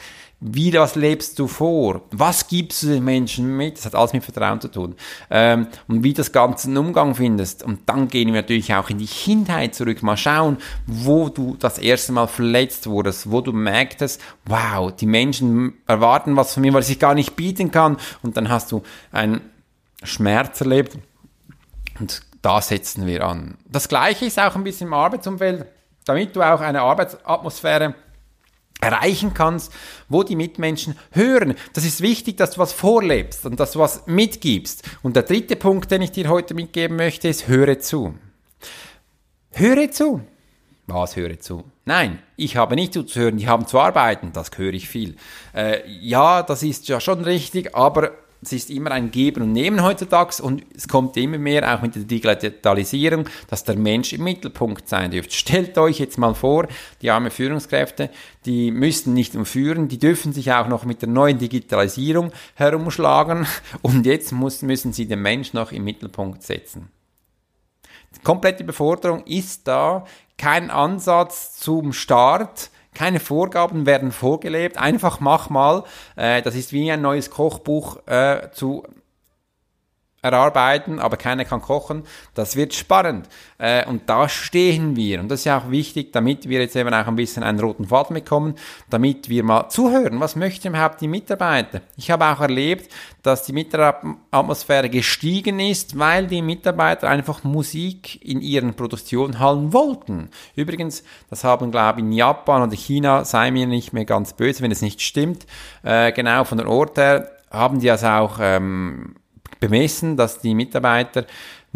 Wie 0.49 0.71
das 0.71 0.95
lebst 0.95 1.41
du 1.41 1.49
vor? 1.49 2.03
Was 2.13 2.47
gibst 2.47 2.85
du 2.85 2.87
den 2.87 3.05
Menschen 3.05 3.57
mit? 3.57 3.79
Das 3.79 3.87
hat 3.87 3.97
alles 3.97 4.13
mit 4.13 4.23
Vertrauen 4.23 4.61
zu 4.61 4.69
tun. 4.69 4.95
Ähm, 5.29 5.67
und 5.89 6.05
wie 6.05 6.13
das 6.13 6.31
Ganze 6.31 6.69
einen 6.69 6.77
Umgang 6.77 7.17
findest. 7.17 7.65
Und 7.65 7.81
dann 7.87 8.07
gehen 8.07 8.29
wir 8.29 8.43
natürlich 8.43 8.73
auch 8.73 8.89
in 8.89 8.99
die 8.99 9.07
Kindheit 9.07 9.75
zurück. 9.75 10.05
Mal 10.05 10.17
schauen, 10.17 10.59
wo 10.87 11.29
du 11.29 11.57
das 11.59 11.79
erste 11.79 12.13
Mal 12.13 12.29
verletzt 12.29 12.87
wurdest, 12.87 13.29
wo 13.29 13.41
du 13.41 13.53
merktest, 13.53 14.23
wow, 14.45 14.95
die 14.95 15.07
Menschen 15.07 15.75
erwarten 15.89 16.37
was 16.37 16.55
von 16.55 16.61
mir, 16.61 16.73
was 16.73 16.89
ich 16.91 17.01
gar 17.01 17.15
nicht 17.15 17.35
bieten 17.35 17.73
kann. 17.73 17.97
Und 18.23 18.37
dann 18.37 18.49
hast 18.49 18.71
du 18.71 18.85
einen 19.11 19.41
Schmerz 20.05 20.61
erlebt. 20.61 20.97
Und 21.99 22.23
da 22.43 22.61
setzen 22.61 23.05
wir 23.05 23.27
an. 23.27 23.57
Das 23.69 23.89
Gleiche 23.89 24.27
ist 24.27 24.39
auch 24.39 24.55
ein 24.55 24.63
bisschen 24.63 24.87
im 24.87 24.95
Arbeitsumfeld, 24.95 25.67
damit 26.05 26.37
du 26.37 26.43
auch 26.43 26.61
eine 26.61 26.83
Arbeitsatmosphäre 26.83 27.97
erreichen 28.81 29.35
kannst, 29.35 29.73
wo 30.09 30.23
die 30.23 30.37
Mitmenschen 30.37 30.97
hören. 31.11 31.55
Das 31.73 31.85
ist 31.85 32.01
wichtig, 32.01 32.37
dass 32.37 32.53
du 32.53 32.59
was 32.59 32.73
vorlebst 32.73 33.47
und 33.47 33.59
dass 33.59 33.73
du 33.73 33.79
was 33.79 34.07
mitgibst. 34.07 34.83
Und 35.03 35.17
der 35.17 35.23
dritte 35.23 35.57
Punkt, 35.57 35.91
den 35.91 36.03
ich 36.03 36.13
dir 36.13 36.29
heute 36.29 36.55
mitgeben 36.55 36.97
möchte, 36.97 37.29
ist, 37.29 37.49
höre 37.49 37.79
zu. 37.79 38.15
Höre 39.53 39.91
zu. 39.91 40.21
Was 40.87 41.17
höre 41.17 41.41
zu? 41.41 41.65
Nein, 41.85 42.21
ich 42.37 42.57
habe 42.57 42.77
nicht 42.77 42.93
zuzuhören, 42.93 43.39
die 43.39 43.49
haben 43.49 43.67
zu 43.67 43.81
arbeiten, 43.81 44.33
das 44.33 44.51
höre 44.57 44.73
ich 44.73 44.89
viel. 44.89 45.17
Äh, 45.53 45.81
ja, 45.89 46.43
das 46.43 46.63
ist 46.63 46.87
ja 46.87 47.01
schon 47.01 47.23
richtig, 47.25 47.75
aber 47.75 48.13
es 48.47 48.53
ist 48.53 48.71
immer 48.71 48.93
ein 48.93 49.11
Geben 49.11 49.43
und 49.43 49.53
Nehmen 49.53 49.83
heutzutage 49.83 50.43
und 50.43 50.65
es 50.75 50.87
kommt 50.89 51.17
immer 51.17 51.39
mehr 51.39 51.75
auch 51.75 51.83
mit 51.83 51.95
der 51.97 52.05
Digitalisierung, 52.05 53.29
dass 53.49 53.65
der 53.65 53.77
Mensch 53.77 54.13
im 54.13 54.25
Mittelpunkt 54.25 54.89
sein 54.89 55.11
dürfte. 55.11 55.35
Stellt 55.35 55.77
euch 55.79 55.99
jetzt 55.99 56.17
mal 56.17 56.35
vor, 56.35 56.69
die 57.03 57.11
armen 57.11 57.31
Führungskräfte, 57.31 58.11
die 58.45 58.71
müssen 58.71 59.15
nicht 59.15 59.35
nur 59.35 59.47
führen, 59.47 59.89
die 59.89 59.99
dürfen 59.99 60.33
sich 60.33 60.53
auch 60.53 60.69
noch 60.69 60.85
mit 60.85 61.03
der 61.03 61.09
neuen 61.09 61.39
Digitalisierung 61.39 62.33
herumschlagen 62.55 63.47
und 63.83 64.07
jetzt 64.07 64.33
muss, 64.33 64.63
müssen 64.63 64.93
sie 64.93 65.07
den 65.07 65.23
Mensch 65.23 65.53
noch 65.53 65.73
im 65.73 65.85
Mittelpunkt 65.85 66.43
setzen. 66.43 66.89
Die 68.15 68.23
komplette 68.23 68.65
Beforderung 68.65 69.25
ist 69.25 69.67
da, 69.67 70.05
kein 70.39 70.71
Ansatz 70.71 71.57
zum 71.57 71.93
Start, 71.93 72.71
keine 72.97 73.21
Vorgaben 73.21 73.87
werden 73.87 74.11
vorgelebt. 74.11 74.79
Einfach 74.79 75.21
mach 75.21 75.51
mal. 75.51 75.85
Äh, 76.17 76.43
das 76.43 76.55
ist 76.55 76.73
wie 76.73 76.91
ein 76.91 77.03
neues 77.03 77.31
Kochbuch 77.31 77.99
äh, 78.07 78.49
zu 78.53 78.83
erarbeiten, 80.27 80.99
aber 80.99 81.17
keiner 81.17 81.45
kann 81.45 81.63
kochen. 81.63 82.05
Das 82.35 82.57
wird 82.57 82.75
spannend. 82.75 83.29
Äh, 83.59 83.87
und 83.87 84.09
da 84.09 84.29
stehen 84.29 84.97
wir. 84.97 85.21
Und 85.21 85.29
das 85.31 85.41
ist 85.41 85.45
ja 85.47 85.59
auch 85.59 85.71
wichtig, 85.71 86.13
damit 86.13 86.49
wir 86.49 86.61
jetzt 86.61 86.77
eben 86.77 86.93
auch 86.93 87.07
ein 87.07 87.17
bisschen 87.17 87.43
einen 87.43 87.61
roten 87.61 87.87
Faden 87.87 88.15
bekommen, 88.15 88.55
damit 88.91 89.29
wir 89.29 89.43
mal 89.45 89.69
zuhören. 89.69 90.21
Was 90.21 90.37
möchten 90.37 90.69
überhaupt 90.69 91.01
die 91.01 91.09
Mitarbeiter? 91.09 91.81
Ich 91.97 92.11
habe 92.11 92.27
auch 92.27 92.41
erlebt, 92.41 92.93
dass 93.23 93.45
die 93.45 93.53
Mitarbeiteratmosphäre 93.53 94.89
gestiegen 94.89 95.59
ist, 95.59 95.99
weil 95.99 96.27
die 96.27 96.43
Mitarbeiter 96.43 97.09
einfach 97.09 97.45
Musik 97.45 98.23
in 98.25 98.41
ihren 98.41 98.75
Produktionhallen 98.75 99.73
wollten. 99.73 100.31
Übrigens, 100.55 101.03
das 101.31 101.45
haben, 101.45 101.71
glaube 101.71 102.01
ich, 102.01 102.07
in 102.07 102.13
Japan 102.13 102.63
oder 102.63 102.77
China, 102.77 103.25
sei 103.25 103.51
mir 103.51 103.67
nicht 103.67 103.93
mehr 103.93 104.05
ganz 104.05 104.35
böse, 104.35 104.63
wenn 104.63 104.71
es 104.71 104.83
nicht 104.83 105.01
stimmt, 105.01 105.47
äh, 105.83 106.13
genau 106.13 106.45
von 106.45 106.59
der 106.59 106.69
Ort 106.69 106.99
her, 106.99 107.31
haben 107.51 107.81
die 107.81 107.91
also 107.91 108.07
auch 108.07 108.39
ähm, 108.41 109.17
bemessen, 109.61 110.17
dass 110.17 110.41
die 110.41 110.55
Mitarbeiter 110.55 111.27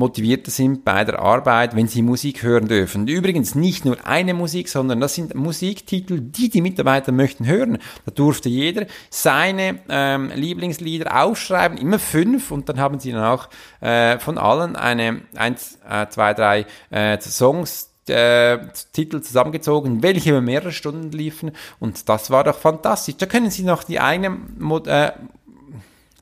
motivierter 0.01 0.51
sind 0.51 0.85
bei 0.85 1.05
der 1.05 1.21
Arbeit, 1.21 1.77
wenn 1.77 1.87
sie 1.87 2.03
Musik 2.03 2.43
hören 2.43 2.67
dürfen. 2.67 3.07
Übrigens 3.07 3.55
nicht 3.55 3.85
nur 3.85 4.05
eine 4.07 4.35
Musik, 4.35 4.69
sondern 4.69 5.01
das 5.01 5.15
sind 5.15 5.35
Musiktitel, 5.35 6.21
die 6.21 6.49
die 6.49 6.63
Mitarbeiter 6.63 7.13
möchten 7.13 7.47
hören. 7.47 7.79
Da 8.07 8.11
durfte 8.11 8.49
jeder 8.49 8.87
seine 9.11 9.81
ähm, 9.89 10.33
Lieblingslieder 10.35 11.23
aufschreiben, 11.23 11.79
immer 11.79 11.99
fünf, 11.99 12.51
und 12.51 12.69
dann 12.69 12.81
haben 12.81 12.99
sie 12.99 13.13
dann 13.13 13.25
auch 13.25 13.49
äh, 13.81 14.19
von 14.19 14.39
allen 14.39 14.75
eine 14.75 15.21
eins, 15.37 15.79
äh, 15.89 16.07
zwei, 16.09 16.35
drei 16.35 16.67
äh, 16.91 17.21
Songs 17.21 17.91
äh, 18.09 18.59
Titel 18.93 19.21
zusammengezogen, 19.21 20.03
welche 20.03 20.31
über 20.31 20.41
mehrere 20.41 20.73
Stunden 20.73 21.13
liefen 21.13 21.53
und 21.79 22.09
das 22.09 22.31
war 22.31 22.43
doch 22.45 22.59
fantastisch. 22.59 23.17
Da 23.19 23.27
können 23.27 23.51
Sie 23.51 23.63
noch 23.63 23.85
die 23.85 24.01
eigene, 24.01 24.39
äh, 24.87 25.13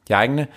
die 0.08 0.14
eigene 0.14 0.48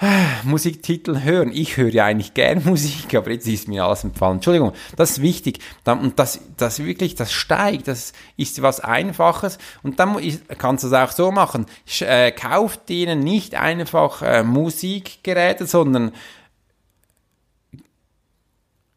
Musiktitel 0.44 1.22
hören. 1.22 1.50
Ich 1.52 1.76
höre 1.76 1.90
ja 1.92 2.04
eigentlich 2.04 2.34
gern 2.34 2.62
Musik, 2.64 3.14
aber 3.14 3.30
jetzt 3.30 3.46
ist 3.46 3.68
mir 3.68 3.84
alles 3.84 4.04
entfallen. 4.04 4.36
Entschuldigung, 4.36 4.72
das 4.96 5.12
ist 5.12 5.22
wichtig. 5.22 5.60
Und 5.84 6.18
das, 6.18 6.40
das 6.56 6.80
wirklich, 6.80 7.14
das 7.14 7.32
steigt, 7.32 7.88
das 7.88 8.12
ist 8.36 8.62
was 8.62 8.80
Einfaches. 8.80 9.58
Und 9.82 10.00
dann 10.00 10.16
kannst 10.58 10.84
du 10.84 10.88
es 10.88 10.92
auch 10.92 11.12
so 11.12 11.30
machen. 11.30 11.66
Äh, 12.00 12.32
kauft 12.32 12.90
ihnen 12.90 13.20
nicht 13.20 13.54
einfach 13.54 14.22
äh, 14.22 14.42
Musikgeräte, 14.42 15.66
sondern 15.66 16.12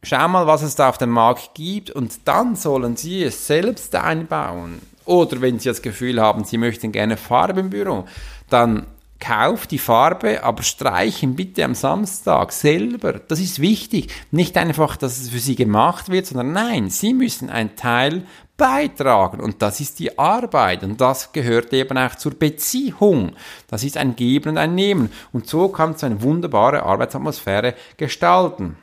schau 0.03 0.27
mal, 0.27 0.47
was 0.47 0.61
es 0.61 0.75
da 0.75 0.89
auf 0.89 0.97
dem 0.97 1.09
Markt 1.09 1.53
gibt 1.53 1.91
und 1.91 2.19
dann 2.25 2.55
sollen 2.55 2.95
sie 2.95 3.23
es 3.23 3.45
selbst 3.47 3.93
einbauen. 3.95 4.81
Oder 5.05 5.41
wenn 5.41 5.59
sie 5.59 5.69
das 5.69 5.81
Gefühl 5.81 6.21
haben, 6.21 6.43
sie 6.43 6.57
möchten 6.57 6.91
gerne 6.91 7.17
Farbe 7.17 7.61
im 7.61 7.69
Büro, 7.69 8.05
dann 8.49 8.87
Kauf 9.19 9.65
die 9.65 9.79
Farbe, 9.79 10.43
aber 10.43 10.61
streichen 10.61 11.35
bitte 11.35 11.65
am 11.65 11.73
Samstag 11.73 12.51
selber. 12.51 13.13
Das 13.13 13.39
ist 13.39 13.59
wichtig. 13.59 14.13
Nicht 14.31 14.57
einfach, 14.57 14.95
dass 14.95 15.19
es 15.19 15.29
für 15.29 15.39
Sie 15.39 15.55
gemacht 15.55 16.09
wird, 16.09 16.27
sondern 16.27 16.51
nein, 16.51 16.89
Sie 16.89 17.13
müssen 17.13 17.49
einen 17.49 17.75
Teil 17.75 18.23
beitragen 18.57 19.39
und 19.39 19.61
das 19.61 19.79
ist 19.79 19.99
die 19.99 20.17
Arbeit 20.17 20.83
und 20.83 20.99
das 20.99 21.31
gehört 21.31 21.71
eben 21.73 21.97
auch 21.97 22.15
zur 22.15 22.33
Beziehung. 22.33 23.33
Das 23.67 23.83
ist 23.83 23.97
ein 23.97 24.15
Geben 24.15 24.49
und 24.49 24.57
ein 24.57 24.73
Nehmen 24.73 25.11
und 25.31 25.47
so 25.47 25.69
kannst 25.69 26.01
du 26.01 26.07
eine 26.07 26.21
wunderbare 26.23 26.83
Arbeitsatmosphäre 26.83 27.75
gestalten. 27.97 28.75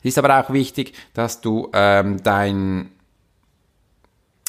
Es 0.00 0.10
ist 0.10 0.18
aber 0.18 0.40
auch 0.40 0.52
wichtig, 0.52 0.94
dass 1.14 1.40
du 1.40 1.70
ähm, 1.72 2.22
dein 2.22 2.90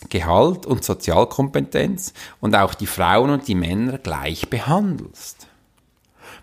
Gehalt 0.10 0.66
und 0.66 0.84
Sozialkompetenz 0.84 2.14
und 2.40 2.56
auch 2.56 2.74
die 2.74 2.88
Frauen 2.88 3.32
und 3.32 3.48
die 3.48 3.56
Männer 3.56 3.98
gleich 3.98 4.50
behandelst. 4.50 5.48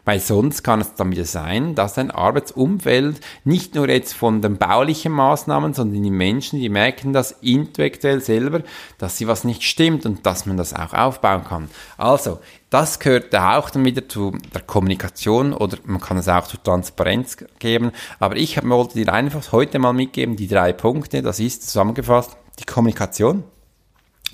Weil 0.04 0.20
sonst 0.20 0.62
kann 0.62 0.82
es 0.82 0.94
dann 0.94 1.12
wieder 1.12 1.24
sein, 1.24 1.74
dass 1.74 1.94
dein 1.94 2.10
Arbeitsumfeld 2.10 3.20
nicht 3.44 3.74
nur 3.74 3.88
jetzt 3.88 4.12
von 4.12 4.42
den 4.42 4.58
baulichen 4.58 5.12
Maßnahmen, 5.12 5.72
sondern 5.72 6.02
die 6.02 6.10
Menschen, 6.10 6.60
die 6.60 6.68
merken 6.68 7.14
das 7.14 7.32
intellektuell 7.40 8.20
selber, 8.20 8.60
dass 8.98 9.16
sie 9.16 9.26
was 9.28 9.44
nicht 9.44 9.62
stimmt 9.62 10.04
und 10.04 10.26
dass 10.26 10.44
man 10.44 10.58
das 10.58 10.74
auch 10.74 10.92
aufbauen 10.92 11.44
kann. 11.44 11.70
Also, 11.96 12.40
das 12.68 12.98
gehört 12.98 13.34
auch 13.34 13.70
dann 13.70 13.84
wieder 13.84 14.06
zu 14.06 14.32
der 14.52 14.60
Kommunikation 14.60 15.54
oder 15.54 15.78
man 15.84 16.00
kann 16.00 16.18
es 16.18 16.28
auch 16.28 16.46
zu 16.46 16.58
Transparenz 16.58 17.38
geben. 17.58 17.92
Aber 18.18 18.36
ich 18.36 18.62
wollte 18.62 19.02
dir 19.02 19.10
einfach 19.10 19.52
heute 19.52 19.78
mal 19.78 19.94
mitgeben, 19.94 20.36
die 20.36 20.48
drei 20.48 20.74
Punkte, 20.74 21.22
das 21.22 21.40
ist 21.40 21.62
zusammengefasst 21.62 22.36
die 22.58 22.64
Kommunikation, 22.64 23.44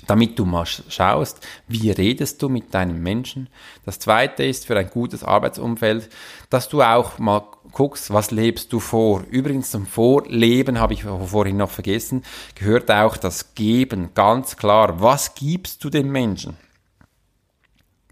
damit 0.07 0.37
du 0.37 0.45
mal 0.45 0.65
schaust, 0.65 1.45
wie 1.67 1.91
redest 1.91 2.41
du 2.41 2.49
mit 2.49 2.73
deinem 2.73 3.01
Menschen. 3.01 3.49
Das 3.85 3.99
zweite 3.99 4.43
ist 4.43 4.65
für 4.65 4.77
ein 4.77 4.89
gutes 4.89 5.23
Arbeitsumfeld, 5.23 6.09
dass 6.49 6.69
du 6.69 6.81
auch 6.81 7.19
mal 7.19 7.43
guckst, 7.71 8.11
was 8.11 8.31
lebst 8.31 8.73
du 8.73 8.79
vor. 8.79 9.23
Übrigens 9.29 9.71
zum 9.71 9.85
Vorleben 9.85 10.79
habe 10.79 10.93
ich 10.93 11.03
vorhin 11.03 11.57
noch 11.57 11.69
vergessen, 11.69 12.23
gehört 12.55 12.89
auch 12.91 13.17
das 13.17 13.53
Geben, 13.53 14.09
ganz 14.13 14.57
klar. 14.57 15.01
Was 15.01 15.35
gibst 15.35 15.83
du 15.83 15.89
den 15.89 16.11
Menschen? 16.11 16.57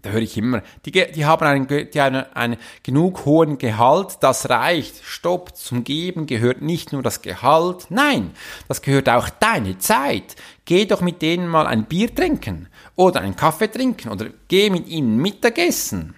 Da 0.02 0.10
höre 0.10 0.22
ich 0.22 0.36
immer, 0.36 0.62
die, 0.84 0.92
die 0.92 1.24
haben 1.24 1.46
einen, 1.46 1.66
die 1.66 2.00
haben 2.00 2.24
einen 2.34 2.56
genug 2.82 3.24
hohen 3.24 3.58
Gehalt, 3.58 4.18
das 4.20 4.48
reicht. 4.48 5.04
Stopp, 5.04 5.56
zum 5.56 5.84
Geben 5.84 6.26
gehört 6.26 6.62
nicht 6.62 6.92
nur 6.92 7.02
das 7.02 7.22
Gehalt, 7.22 7.86
nein, 7.90 8.32
das 8.68 8.82
gehört 8.82 9.08
auch 9.08 9.28
deine 9.28 9.78
Zeit. 9.78 10.36
Geh 10.64 10.86
doch 10.86 11.00
mit 11.00 11.22
denen 11.22 11.48
mal 11.48 11.66
ein 11.66 11.84
Bier 11.84 12.14
trinken 12.14 12.68
oder 12.96 13.20
einen 13.20 13.36
Kaffee 13.36 13.68
trinken 13.68 14.10
oder 14.10 14.26
geh 14.48 14.70
mit 14.70 14.88
ihnen 14.88 15.16
Mittagessen. 15.16 16.14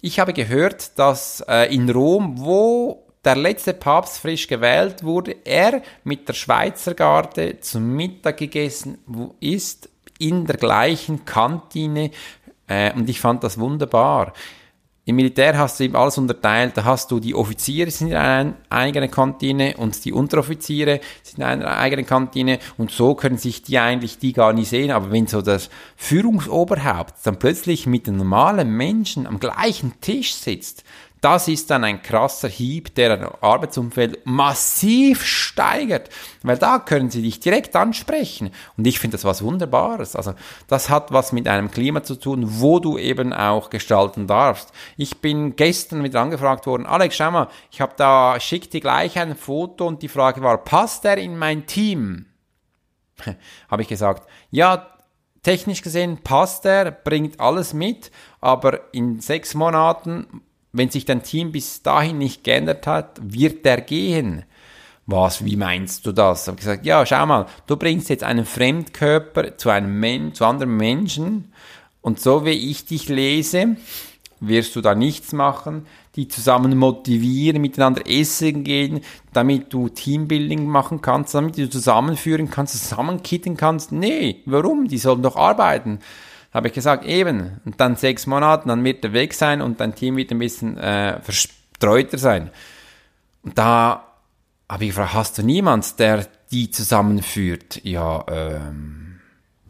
Ich 0.00 0.20
habe 0.20 0.32
gehört, 0.32 0.98
dass 0.98 1.44
äh, 1.48 1.74
in 1.74 1.90
Rom, 1.90 2.38
wo 2.38 3.04
der 3.24 3.36
letzte 3.36 3.74
Papst 3.74 4.18
frisch 4.18 4.46
gewählt 4.46 5.02
wurde, 5.02 5.36
er 5.44 5.82
mit 6.04 6.28
der 6.28 6.34
Schweizer 6.34 6.94
Garde 6.94 7.60
zum 7.60 7.96
Mittag 7.96 8.36
gegessen 8.36 8.98
ist 9.40 9.90
in 10.18 10.46
der 10.46 10.56
gleichen 10.56 11.24
Kantine 11.24 12.10
äh, 12.66 12.92
und 12.94 13.08
ich 13.08 13.20
fand 13.20 13.42
das 13.44 13.58
wunderbar. 13.58 14.32
Im 15.08 15.16
Militär 15.16 15.56
hast 15.56 15.80
du 15.80 15.84
eben 15.84 15.96
alles 15.96 16.18
unterteilt. 16.18 16.76
Da 16.76 16.84
hast 16.84 17.10
du 17.10 17.18
die 17.18 17.34
Offiziere 17.34 17.90
sind 17.90 18.08
in 18.08 18.16
einer 18.18 18.54
eigenen 18.68 19.10
Kantine 19.10 19.74
und 19.78 20.04
die 20.04 20.12
Unteroffiziere 20.12 21.00
sind 21.22 21.38
in 21.38 21.44
einer 21.44 21.78
eigenen 21.78 22.04
Kantine 22.04 22.58
und 22.76 22.90
so 22.90 23.14
können 23.14 23.38
sich 23.38 23.62
die 23.62 23.78
eigentlich 23.78 24.18
die 24.18 24.34
gar 24.34 24.52
nicht 24.52 24.68
sehen. 24.68 24.90
Aber 24.90 25.10
wenn 25.10 25.26
so 25.26 25.40
das 25.40 25.70
Führungsoberhaupt 25.96 27.14
dann 27.24 27.38
plötzlich 27.38 27.86
mit 27.86 28.06
den 28.06 28.18
normalen 28.18 28.70
Menschen 28.70 29.26
am 29.26 29.40
gleichen 29.40 29.98
Tisch 30.02 30.34
sitzt, 30.34 30.84
das 31.20 31.48
ist 31.48 31.70
dann 31.70 31.84
ein 31.84 32.02
krasser 32.02 32.48
Hieb, 32.48 32.94
der 32.94 33.12
ein 33.12 33.28
Arbeitsumfeld 33.40 34.24
massiv 34.24 35.24
steigert, 35.24 36.10
weil 36.42 36.58
da 36.58 36.78
können 36.78 37.10
sie 37.10 37.22
dich 37.22 37.40
direkt 37.40 37.74
ansprechen. 37.74 38.50
Und 38.76 38.86
ich 38.86 38.98
finde 38.98 39.16
das 39.16 39.24
was 39.24 39.42
Wunderbares. 39.42 40.14
Also 40.14 40.34
das 40.68 40.90
hat 40.90 41.12
was 41.12 41.32
mit 41.32 41.48
einem 41.48 41.70
Klima 41.70 42.02
zu 42.02 42.14
tun, 42.14 42.44
wo 42.46 42.78
du 42.78 42.98
eben 42.98 43.32
auch 43.32 43.70
gestalten 43.70 44.26
darfst. 44.26 44.72
Ich 44.96 45.18
bin 45.20 45.56
gestern 45.56 46.04
wieder 46.04 46.20
angefragt 46.20 46.66
worden, 46.66 46.86
Alex, 46.86 47.16
schau 47.16 47.30
mal, 47.30 47.48
ich 47.70 47.80
habe 47.80 47.94
da, 47.96 48.38
schick 48.38 48.70
dir 48.70 48.80
gleich 48.80 49.18
ein 49.18 49.36
Foto 49.36 49.86
und 49.86 50.02
die 50.02 50.08
Frage 50.08 50.42
war, 50.42 50.58
passt 50.58 51.04
er 51.04 51.18
in 51.18 51.36
mein 51.36 51.66
Team? 51.66 52.26
habe 53.68 53.82
ich 53.82 53.88
gesagt, 53.88 54.28
ja, 54.50 54.86
technisch 55.42 55.82
gesehen 55.82 56.18
passt 56.22 56.64
er, 56.64 56.90
bringt 56.90 57.40
alles 57.40 57.72
mit, 57.72 58.10
aber 58.40 58.92
in 58.92 59.20
sechs 59.20 59.54
Monaten 59.54 60.42
wenn 60.72 60.90
sich 60.90 61.04
dein 61.04 61.22
Team 61.22 61.52
bis 61.52 61.82
dahin 61.82 62.18
nicht 62.18 62.44
geändert 62.44 62.86
hat, 62.86 63.18
wird 63.22 63.64
er 63.66 63.80
gehen. 63.80 64.44
Was, 65.06 65.44
wie 65.44 65.56
meinst 65.56 66.04
du 66.04 66.12
das? 66.12 66.42
Ich 66.42 66.48
habe 66.48 66.58
gesagt, 66.58 66.84
ja, 66.84 67.06
schau 67.06 67.24
mal, 67.24 67.46
du 67.66 67.76
bringst 67.76 68.10
jetzt 68.10 68.24
einen 68.24 68.44
Fremdkörper 68.44 69.56
zu 69.56 69.70
einem 69.70 69.98
Men 69.98 70.34
zu 70.34 70.44
anderen 70.44 70.76
Menschen 70.76 71.52
und 72.02 72.20
so 72.20 72.44
wie 72.44 72.50
ich 72.50 72.84
dich 72.84 73.08
lese, 73.08 73.76
wirst 74.40 74.76
du 74.76 74.82
da 74.82 74.94
nichts 74.94 75.32
machen, 75.32 75.86
die 76.14 76.28
zusammen 76.28 76.76
motivieren, 76.76 77.62
miteinander 77.62 78.02
essen 78.06 78.64
gehen, 78.64 79.00
damit 79.32 79.72
du 79.72 79.88
Teambuilding 79.88 80.66
machen 80.66 81.00
kannst, 81.00 81.34
damit 81.34 81.56
du 81.56 81.70
zusammenführen 81.70 82.50
kannst, 82.50 82.78
zusammenkitten 82.78 83.56
kannst. 83.56 83.92
Nee, 83.92 84.42
warum? 84.44 84.88
Die 84.88 84.98
sollen 84.98 85.22
doch 85.22 85.36
arbeiten 85.36 86.00
habe 86.58 86.68
ich 86.68 86.74
gesagt, 86.74 87.04
eben, 87.04 87.60
und 87.64 87.80
dann 87.80 87.94
sechs 87.94 88.26
Monate, 88.26 88.66
dann 88.66 88.82
wird 88.82 89.04
er 89.04 89.12
weg 89.12 89.32
sein 89.32 89.62
und 89.62 89.80
dein 89.80 89.94
Team 89.94 90.16
wird 90.16 90.32
ein 90.32 90.40
bisschen 90.40 90.76
äh, 90.76 91.20
verstreuter 91.20 92.18
sein. 92.18 92.50
Und 93.44 93.56
da 93.56 94.04
habe 94.68 94.84
ich 94.84 94.90
gefragt, 94.90 95.14
hast 95.14 95.38
du 95.38 95.42
niemand, 95.42 95.98
der 96.00 96.26
die 96.50 96.70
zusammenführt? 96.70 97.80
Ja, 97.84 98.24
ähm, 98.28 99.20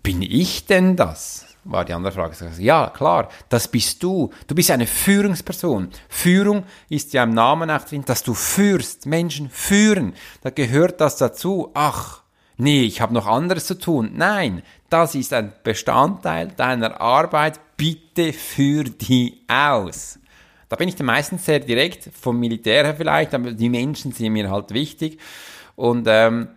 bin 0.02 0.22
ich 0.22 0.64
denn 0.64 0.96
das? 0.96 1.44
War 1.64 1.84
die 1.84 1.92
andere 1.92 2.12
Frage. 2.12 2.34
Ja, 2.58 2.88
klar, 2.88 3.28
das 3.50 3.68
bist 3.68 4.02
du. 4.02 4.32
Du 4.46 4.54
bist 4.54 4.70
eine 4.70 4.86
Führungsperson. 4.86 5.90
Führung 6.08 6.64
ist 6.88 7.12
ja 7.12 7.24
im 7.24 7.34
Namen 7.34 7.70
auch 7.70 7.84
drin, 7.84 8.04
dass 8.06 8.22
du 8.22 8.32
führst, 8.32 9.04
Menschen 9.04 9.50
führen. 9.50 10.14
Da 10.40 10.48
gehört 10.48 11.02
das 11.02 11.18
dazu. 11.18 11.70
Ach, 11.74 12.22
Nee, 12.60 12.82
ich 12.82 13.00
habe 13.00 13.14
noch 13.14 13.26
anderes 13.26 13.66
zu 13.66 13.78
tun. 13.78 14.10
Nein, 14.14 14.62
das 14.90 15.14
ist 15.14 15.32
ein 15.32 15.52
Bestandteil 15.62 16.48
deiner 16.48 17.00
Arbeit. 17.00 17.60
Bitte 17.76 18.32
führ 18.32 18.82
die 18.82 19.44
aus. 19.46 20.18
Da 20.68 20.74
bin 20.74 20.88
ich 20.88 20.96
dann 20.96 21.06
meistens 21.06 21.46
sehr 21.46 21.60
direkt, 21.60 22.10
vom 22.20 22.38
Militär 22.40 22.84
her 22.84 22.96
vielleicht, 22.96 23.32
aber 23.32 23.52
die 23.52 23.68
Menschen 23.68 24.10
sind 24.10 24.32
mir 24.32 24.50
halt 24.50 24.74
wichtig. 24.74 25.18
Und 25.76 26.06
ähm, 26.08 26.48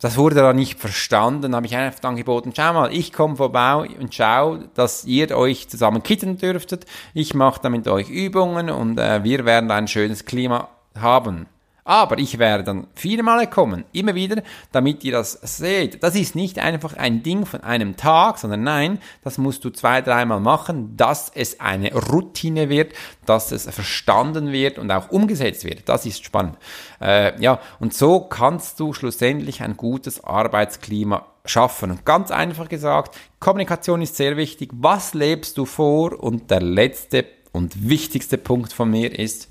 das 0.00 0.16
wurde 0.16 0.36
dann 0.36 0.56
nicht 0.56 0.80
verstanden, 0.80 1.54
habe 1.54 1.66
ich 1.66 1.76
einfach 1.76 2.02
angeboten, 2.08 2.54
schau 2.56 2.72
mal, 2.72 2.90
ich 2.90 3.12
komme 3.12 3.36
vorbei 3.36 3.90
und 4.00 4.14
schau, 4.14 4.56
dass 4.74 5.04
ihr 5.04 5.36
euch 5.36 5.68
zusammen 5.68 6.02
kitten 6.02 6.38
dürftet. 6.38 6.86
Ich 7.12 7.34
mache 7.34 7.60
dann 7.62 7.72
mit 7.72 7.86
euch 7.86 8.08
Übungen 8.08 8.70
und 8.70 8.98
äh, 8.98 9.22
wir 9.22 9.44
werden 9.44 9.70
ein 9.70 9.86
schönes 9.86 10.24
Klima 10.24 10.70
haben. 10.98 11.46
Aber 11.84 12.18
ich 12.18 12.38
werde 12.38 12.64
dann 12.64 12.86
viele 12.94 13.22
Male 13.22 13.46
kommen, 13.46 13.84
immer 13.92 14.14
wieder, 14.14 14.42
damit 14.72 15.02
ihr 15.04 15.12
das 15.12 15.32
seht. 15.32 16.02
Das 16.02 16.14
ist 16.14 16.34
nicht 16.34 16.58
einfach 16.58 16.96
ein 16.96 17.22
Ding 17.22 17.46
von 17.46 17.62
einem 17.62 17.96
Tag, 17.96 18.38
sondern 18.38 18.62
nein, 18.62 18.98
das 19.22 19.38
musst 19.38 19.64
du 19.64 19.70
zwei, 19.70 20.02
dreimal 20.02 20.40
machen, 20.40 20.96
dass 20.96 21.30
es 21.34 21.60
eine 21.60 21.92
Routine 21.94 22.68
wird, 22.68 22.92
dass 23.26 23.52
es 23.52 23.68
verstanden 23.70 24.52
wird 24.52 24.78
und 24.78 24.90
auch 24.90 25.10
umgesetzt 25.10 25.64
wird. 25.64 25.88
Das 25.88 26.06
ist 26.06 26.24
spannend. 26.24 26.56
Äh, 27.00 27.40
ja, 27.40 27.60
und 27.78 27.94
so 27.94 28.20
kannst 28.20 28.78
du 28.80 28.92
schlussendlich 28.92 29.62
ein 29.62 29.76
gutes 29.76 30.22
Arbeitsklima 30.22 31.26
schaffen. 31.44 31.90
Und 31.90 32.04
ganz 32.04 32.30
einfach 32.30 32.68
gesagt, 32.68 33.16
Kommunikation 33.38 34.02
ist 34.02 34.16
sehr 34.16 34.36
wichtig. 34.36 34.70
Was 34.72 35.14
lebst 35.14 35.58
du 35.58 35.64
vor? 35.64 36.22
Und 36.22 36.50
der 36.50 36.60
letzte 36.60 37.24
und 37.52 37.88
wichtigste 37.88 38.38
Punkt 38.38 38.72
von 38.72 38.90
mir 38.90 39.18
ist, 39.18 39.48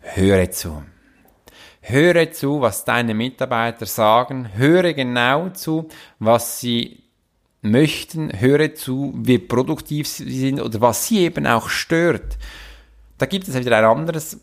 höre 0.00 0.50
zu. 0.50 0.82
Höre 1.88 2.30
zu, 2.32 2.60
was 2.60 2.84
deine 2.84 3.14
Mitarbeiter 3.14 3.86
sagen. 3.86 4.50
Höre 4.54 4.92
genau 4.92 5.48
zu, 5.50 5.88
was 6.18 6.60
sie 6.60 7.02
möchten. 7.62 8.30
Höre 8.38 8.74
zu, 8.74 9.14
wie 9.16 9.38
produktiv 9.38 10.06
sie 10.08 10.38
sind 10.38 10.60
oder 10.60 10.80
was 10.80 11.06
sie 11.06 11.20
eben 11.20 11.46
auch 11.46 11.68
stört. 11.68 12.36
Da 13.16 13.26
gibt 13.26 13.48
es 13.48 13.58
wieder 13.58 13.78
ein 13.78 13.84
anderes 13.84 14.38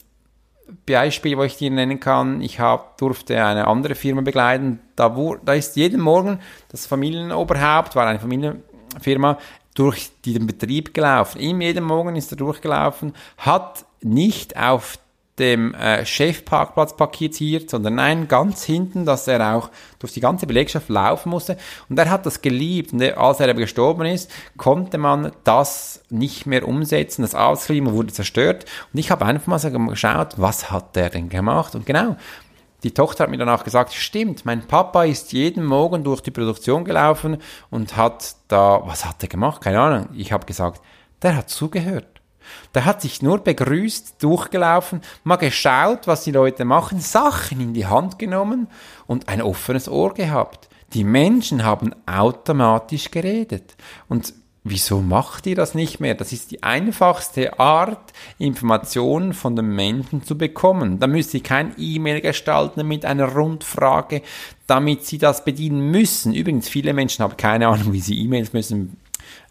Beispiel, 0.86 1.38
wo 1.38 1.44
ich 1.44 1.58
dir 1.58 1.70
nennen 1.72 2.00
kann. 2.00 2.42
Ich 2.42 2.60
hab, 2.60 2.98
durfte 2.98 3.44
eine 3.44 3.68
andere 3.68 3.96
Firma 3.96 4.22
begleiten. 4.22 4.80
Da, 4.96 5.16
wo, 5.16 5.36
da 5.36 5.54
ist 5.54 5.76
jeden 5.76 6.02
Morgen 6.02 6.40
das 6.70 6.88
Familienoberhaupt, 6.88 7.96
war 7.96 8.08
eine 8.08 8.20
Familienfirma, 8.20 9.38
durch 9.76 10.10
den 10.26 10.48
Betrieb 10.48 10.94
gelaufen. 10.94 11.40
Ihm 11.40 11.62
jeden 11.62 11.84
Morgen 11.84 12.16
ist 12.16 12.32
er 12.32 12.38
durchgelaufen, 12.38 13.14
hat 13.38 13.86
nicht 14.02 14.58
auf 14.58 14.98
dem 15.40 15.74
äh, 15.74 16.06
Chefparkplatz 16.06 16.96
parkiert, 16.96 17.70
sondern 17.70 17.96
nein, 17.96 18.28
ganz 18.28 18.64
hinten, 18.64 19.06
dass 19.06 19.28
er 19.28 19.56
auch 19.56 19.70
durch 20.00 20.14
die 20.14 20.22
ganze 20.22 20.48
Belegschaft 20.48 20.88
laufen 20.88 21.30
musste. 21.30 21.58
Und 21.90 22.00
er 22.00 22.10
hat 22.10 22.26
das 22.26 22.42
geliebt. 22.42 22.94
Und 22.94 23.02
als 23.02 23.40
er 23.40 23.50
aber 23.50 23.60
gestorben 23.60 24.06
ist, 24.06 24.32
konnte 24.58 24.98
man 24.98 25.32
das 25.44 26.04
nicht 26.10 26.46
mehr 26.46 26.68
umsetzen. 26.68 27.24
Das 27.24 27.36
Arbeitsklima 27.36 27.92
wurde 27.92 28.14
zerstört. 28.14 28.66
Und 28.94 29.00
ich 29.00 29.12
habe 29.12 29.26
einfach 29.26 29.48
mal 29.48 29.60
so 29.60 29.70
geschaut, 29.72 30.36
was 30.38 30.72
hat 30.72 30.96
der 30.96 31.10
denn 31.10 31.28
gemacht? 31.28 31.76
Und 31.76 31.86
genau, 31.86 32.16
die 32.84 32.94
Tochter 32.94 33.24
hat 33.24 33.32
mir 33.32 33.38
danach 33.38 33.64
gesagt, 33.64 33.94
stimmt, 33.94 34.46
mein 34.46 34.68
Papa 34.68 35.06
ist 35.06 35.34
jeden 35.34 35.66
Morgen 35.66 36.04
durch 36.04 36.22
die 36.22 36.32
Produktion 36.32 36.86
gelaufen 36.86 37.38
und 37.72 37.98
hat 37.98 38.36
da, 38.48 38.82
was 38.86 39.06
hat 39.06 39.24
er 39.24 39.28
gemacht? 39.28 39.62
Keine 39.62 39.82
Ahnung. 39.82 40.10
Ich 40.16 40.32
habe 40.32 40.46
gesagt, 40.46 40.82
der 41.24 41.36
hat 41.36 41.50
zugehört. 41.50 42.15
Der 42.74 42.86
hat 42.86 43.02
sich 43.02 43.22
nur 43.22 43.40
begrüßt, 43.40 44.22
durchgelaufen, 44.22 45.02
mal 45.24 45.38
geschaut, 45.38 46.08
was 46.08 46.24
die 46.24 46.32
Leute 46.32 46.66
machen, 46.66 47.00
Sachen 47.00 47.60
in 47.62 47.74
die 47.74 47.86
Hand 47.86 48.20
genommen 48.20 48.68
und 49.08 49.28
ein 49.30 49.42
offenes 49.42 49.90
Ohr 49.90 50.14
gehabt. 50.14 50.70
Die 50.94 51.04
Menschen 51.04 51.64
haben 51.64 51.94
automatisch 52.06 53.12
geredet. 53.12 53.76
Und 54.08 54.34
wieso 54.64 55.02
macht 55.02 55.46
ihr 55.46 55.56
das 55.56 55.76
nicht 55.76 56.00
mehr? 56.00 56.16
Das 56.16 56.32
ist 56.32 56.52
die 56.52 56.64
einfachste 56.64 57.60
Art, 57.60 58.14
Informationen 58.38 59.34
von 59.34 59.56
den 59.56 59.68
Menschen 59.68 60.24
zu 60.24 60.38
bekommen. 60.38 61.00
Da 61.00 61.08
müsst 61.08 61.34
ihr 61.34 61.44
kein 61.44 61.74
E-Mail 61.78 62.22
gestalten 62.22 62.88
mit 62.88 63.06
einer 63.06 63.34
Rundfrage, 63.34 64.22
damit 64.68 65.06
sie 65.06 65.18
das 65.18 65.46
bedienen 65.46 65.92
müssen. 65.92 66.34
Übrigens, 66.34 66.68
viele 66.68 66.94
Menschen 66.94 67.24
haben 67.24 67.38
keine 67.38 67.68
Ahnung, 67.68 67.94
wie 67.94 68.02
sie 68.02 68.20
E-Mails 68.20 68.54
müssen 68.54 68.98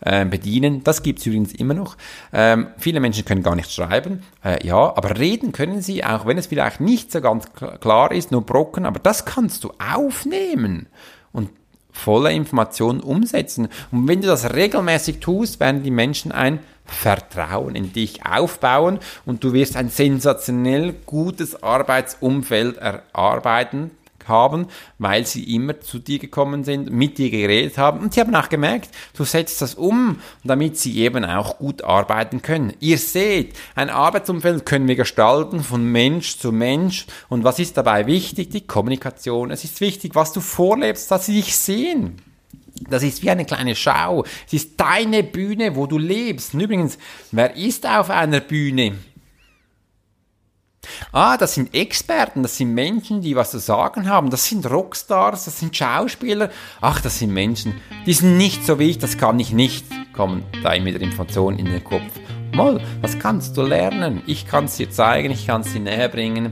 äh, 0.05 0.25
bedienen. 0.25 0.85
Das 0.85 1.03
gibt 1.03 1.21
es 1.21 1.27
übrigens 1.27 1.53
immer 1.53 1.75
noch. 1.75 1.97
Ähm, 2.33 2.69
viele 2.79 3.01
Menschen 3.01 3.25
können 3.25 3.43
gar 3.43 3.57
nicht 3.57 3.73
schreiben, 3.73 4.23
äh, 4.45 4.65
ja, 4.67 4.77
aber 4.77 5.19
reden 5.19 5.53
können 5.53 5.83
sie, 5.83 6.05
auch 6.05 6.27
wenn 6.27 6.39
es 6.39 6.47
vielleicht 6.47 6.81
nicht 6.81 7.11
so 7.11 7.21
ganz 7.21 7.47
klar 7.81 8.13
ist, 8.13 8.31
nur 8.31 8.43
Brocken, 8.43 8.87
aber 8.87 9.01
das 9.01 9.25
kannst 9.25 9.65
du 9.65 9.73
aufnehmen 9.79 10.87
und 11.33 11.51
volle 11.91 12.33
Informationen 12.33 13.01
umsetzen. 13.01 13.69
Und 13.93 14.09
wenn 14.09 14.21
du 14.21 14.27
das 14.27 14.53
regelmäßig 14.53 15.21
tust, 15.21 15.61
werden 15.61 15.83
die 15.83 15.91
Menschen 15.91 16.33
ein 16.33 16.59
Vertrauen 16.85 17.75
in 17.77 17.93
dich 17.93 18.27
aufbauen 18.27 18.99
und 19.25 19.43
du 19.43 19.53
wirst 19.53 19.77
ein 19.77 19.89
sensationell 19.89 20.93
gutes 21.07 21.63
Arbeitsumfeld 21.63 22.77
erarbeiten 22.77 23.91
haben, 24.29 24.67
weil 24.99 25.27
sie 25.27 25.55
immer 25.55 25.81
zu 25.81 25.99
dir 25.99 26.19
gekommen 26.19 26.65
sind, 26.65 26.91
mit 26.91 27.19
dir 27.19 27.31
geredet 27.31 27.79
haben 27.79 28.01
und 28.01 28.15
sie 28.15 28.21
haben 28.21 28.35
auch 28.35 28.49
gemerkt, 28.49 28.91
du 29.17 29.25
setzt 29.25 29.63
das 29.63 29.75
um, 29.75 30.21
damit 30.43 30.79
sie 30.79 30.99
eben 30.99 31.25
auch 31.25 31.59
gut 31.59 31.83
arbeiten 31.83 32.43
können. 32.43 32.73
Ihr 32.81 32.99
seht, 32.99 33.55
ein 33.75 33.91
Arbeitsumfeld 33.91 34.67
können 34.67 34.89
wir 34.89 34.97
gestalten 34.97 35.63
von 35.63 35.85
Mensch 35.85 36.39
zu 36.39 36.53
Mensch 36.53 37.07
und 37.29 37.45
was 37.45 37.59
ist 37.59 37.77
dabei 37.77 38.07
wichtig? 38.07 38.51
Die 38.51 38.67
Kommunikation. 38.67 39.51
Es 39.51 39.65
ist 39.65 39.81
wichtig, 39.81 40.15
was 40.15 40.33
du 40.33 40.41
vorlebst, 40.41 41.11
dass 41.11 41.27
sie 41.27 41.35
dich 41.35 41.57
sehen. 41.57 42.17
Das 42.89 43.03
ist 43.03 43.23
wie 43.23 43.31
eine 43.31 43.45
kleine 43.45 43.77
Schau. 43.77 44.25
Es 44.47 44.53
ist 44.53 44.81
deine 44.81 45.23
Bühne, 45.23 45.77
wo 45.77 45.87
du 45.87 45.97
lebst. 45.97 46.55
Und 46.55 46.61
übrigens, 46.61 46.99
wer 47.31 47.57
ist 47.57 47.87
auf 47.87 48.11
einer 48.11 48.41
Bühne? 48.41 48.95
Ah, 51.17 51.37
das 51.37 51.55
sind 51.55 51.73
Experten, 51.73 52.43
das 52.43 52.57
sind 52.57 52.75
Menschen, 52.75 53.21
die 53.21 53.37
was 53.37 53.53
zu 53.53 53.61
sagen 53.61 54.09
haben, 54.09 54.31
das 54.31 54.47
sind 54.47 54.69
Rockstars, 54.69 55.45
das 55.45 55.61
sind 55.61 55.77
Schauspieler. 55.77 56.51
Ach, 56.81 57.01
das 57.01 57.21
sind 57.21 57.33
Menschen, 57.33 57.81
die 58.05 58.15
sind 58.15 58.37
nicht 58.37 58.67
so 58.67 58.81
wie 58.81 58.91
ich, 58.91 58.99
das 58.99 59.17
kann 59.17 59.39
ich 59.39 59.53
nicht. 59.53 59.87
Kommen 60.13 60.43
da 60.65 60.73
immer 60.73 60.87
wieder 60.87 61.01
Informationen 61.01 61.61
in 61.61 61.67
den 61.67 61.85
Kopf. 61.85 62.03
Moll, 62.53 62.81
was 63.01 63.17
kannst 63.21 63.57
du 63.57 63.63
lernen? 63.63 64.23
Ich 64.27 64.49
kann 64.49 64.65
es 64.65 64.77
dir 64.77 64.91
zeigen, 64.91 65.31
ich 65.31 65.47
kann 65.47 65.61
es 65.61 65.73
dir 65.73 65.79
näher 65.79 66.09
bringen. 66.09 66.51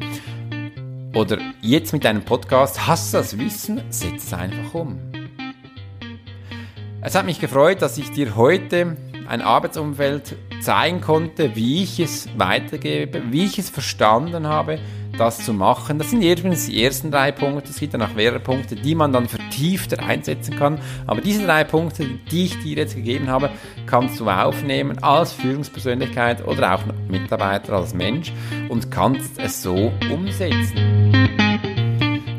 Oder 1.13 1.39
jetzt 1.61 1.93
mit 1.93 2.05
deinem 2.05 2.25
Podcast, 2.25 2.87
hast 2.87 3.13
du 3.13 3.19
das 3.19 3.37
Wissen, 3.39 3.83
setz 3.91 4.27
es 4.27 4.33
einfach 4.33 4.75
um. 4.75 5.01
Es 7.01 7.17
hat 7.17 7.27
mich 7.27 7.41
gefreut, 7.41 7.83
dass 7.83 7.99
ich 7.99 8.13
dir 8.13 8.37
heute 8.37 8.97
ein 9.27 9.41
Arbeitsumfeld 9.41 10.37
zeigen 10.61 11.01
konnte, 11.01 11.55
wie 11.57 11.83
ich 11.83 12.01
es 12.01 12.29
weitergebe, 12.37 13.23
wie 13.31 13.45
ich 13.45 13.59
es 13.59 13.71
verstanden 13.71 14.47
habe, 14.47 14.79
das 15.19 15.45
zu 15.45 15.53
machen. 15.53 15.99
Das 15.99 16.11
sind 16.11 16.23
übrigens 16.23 16.67
die 16.67 16.83
ersten 16.83 17.11
drei 17.11 17.33
Punkte. 17.33 17.71
Es 17.71 17.79
gibt 17.79 17.95
danach 17.95 18.15
mehrere 18.15 18.41
Punkte, 18.41 18.75
die 18.77 18.95
man 18.95 19.13
dann 19.13 19.29
vertiefter 19.29 20.03
einsetzen 20.03 20.57
kann. 20.57 20.79
Aber 21.07 21.21
diese 21.21 21.45
drei 21.45 21.65
Punkte, 21.65 22.07
die 22.31 22.47
ich 22.47 22.59
dir 22.61 22.77
jetzt 22.77 22.97
gegeben 22.97 23.29
habe, 23.29 23.51
kannst 23.87 24.21
du 24.21 24.29
aufnehmen 24.29 25.03
als 25.03 25.33
Führungspersönlichkeit 25.33 26.47
oder 26.47 26.75
auch 26.75 26.83
Mitarbeiter, 27.09 27.75
als 27.75 27.95
Mensch 27.95 28.33
und 28.69 28.91
kannst 28.91 29.39
es 29.39 29.63
so 29.63 29.93
umsetzen. 30.11 31.13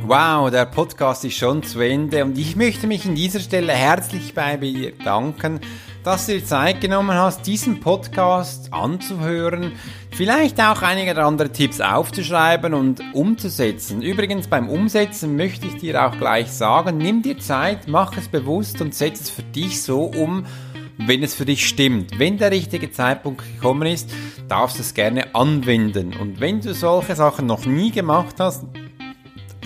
Wow, 0.05 0.51
der 0.51 0.65
Podcast 0.65 1.23
ist 1.23 1.37
schon 1.37 1.63
zu 1.63 1.79
Ende 1.79 2.25
und 2.25 2.37
ich 2.37 2.55
möchte 2.55 2.87
mich 2.87 3.05
in 3.05 3.15
dieser 3.15 3.39
Stelle 3.39 3.71
herzlich 3.71 4.33
bei 4.33 4.57
dir 4.57 4.91
danken 5.03 5.61
dass 6.03 6.25
du 6.25 6.33
dir 6.33 6.45
Zeit 6.45 6.81
genommen 6.81 7.15
hast, 7.15 7.47
diesen 7.47 7.79
Podcast 7.79 8.73
anzuhören, 8.73 9.71
vielleicht 10.11 10.59
auch 10.59 10.81
einige 10.81 11.15
andere 11.23 11.51
Tipps 11.51 11.79
aufzuschreiben 11.79 12.73
und 12.73 13.01
umzusetzen. 13.13 14.01
Übrigens 14.01 14.47
beim 14.47 14.69
Umsetzen 14.69 15.37
möchte 15.37 15.67
ich 15.67 15.77
dir 15.77 16.05
auch 16.05 16.17
gleich 16.17 16.51
sagen, 16.51 16.97
nimm 16.97 17.21
dir 17.21 17.39
Zeit, 17.39 17.87
mach 17.87 18.17
es 18.17 18.27
bewusst 18.27 18.81
und 18.81 18.93
setz 18.93 19.21
es 19.21 19.29
für 19.29 19.43
dich 19.43 19.81
so 19.81 20.03
um, 20.03 20.45
wenn 20.97 21.23
es 21.23 21.33
für 21.33 21.45
dich 21.45 21.67
stimmt. 21.67 22.19
Wenn 22.19 22.37
der 22.37 22.51
richtige 22.51 22.91
Zeitpunkt 22.91 23.41
gekommen 23.55 23.87
ist, 23.87 24.11
darfst 24.49 24.77
du 24.77 24.81
es 24.81 24.93
gerne 24.93 25.33
anwenden. 25.33 26.13
Und 26.19 26.39
wenn 26.41 26.59
du 26.59 26.73
solche 26.73 27.15
Sachen 27.15 27.47
noch 27.47 27.65
nie 27.65 27.91
gemacht 27.91 28.35
hast, 28.39 28.65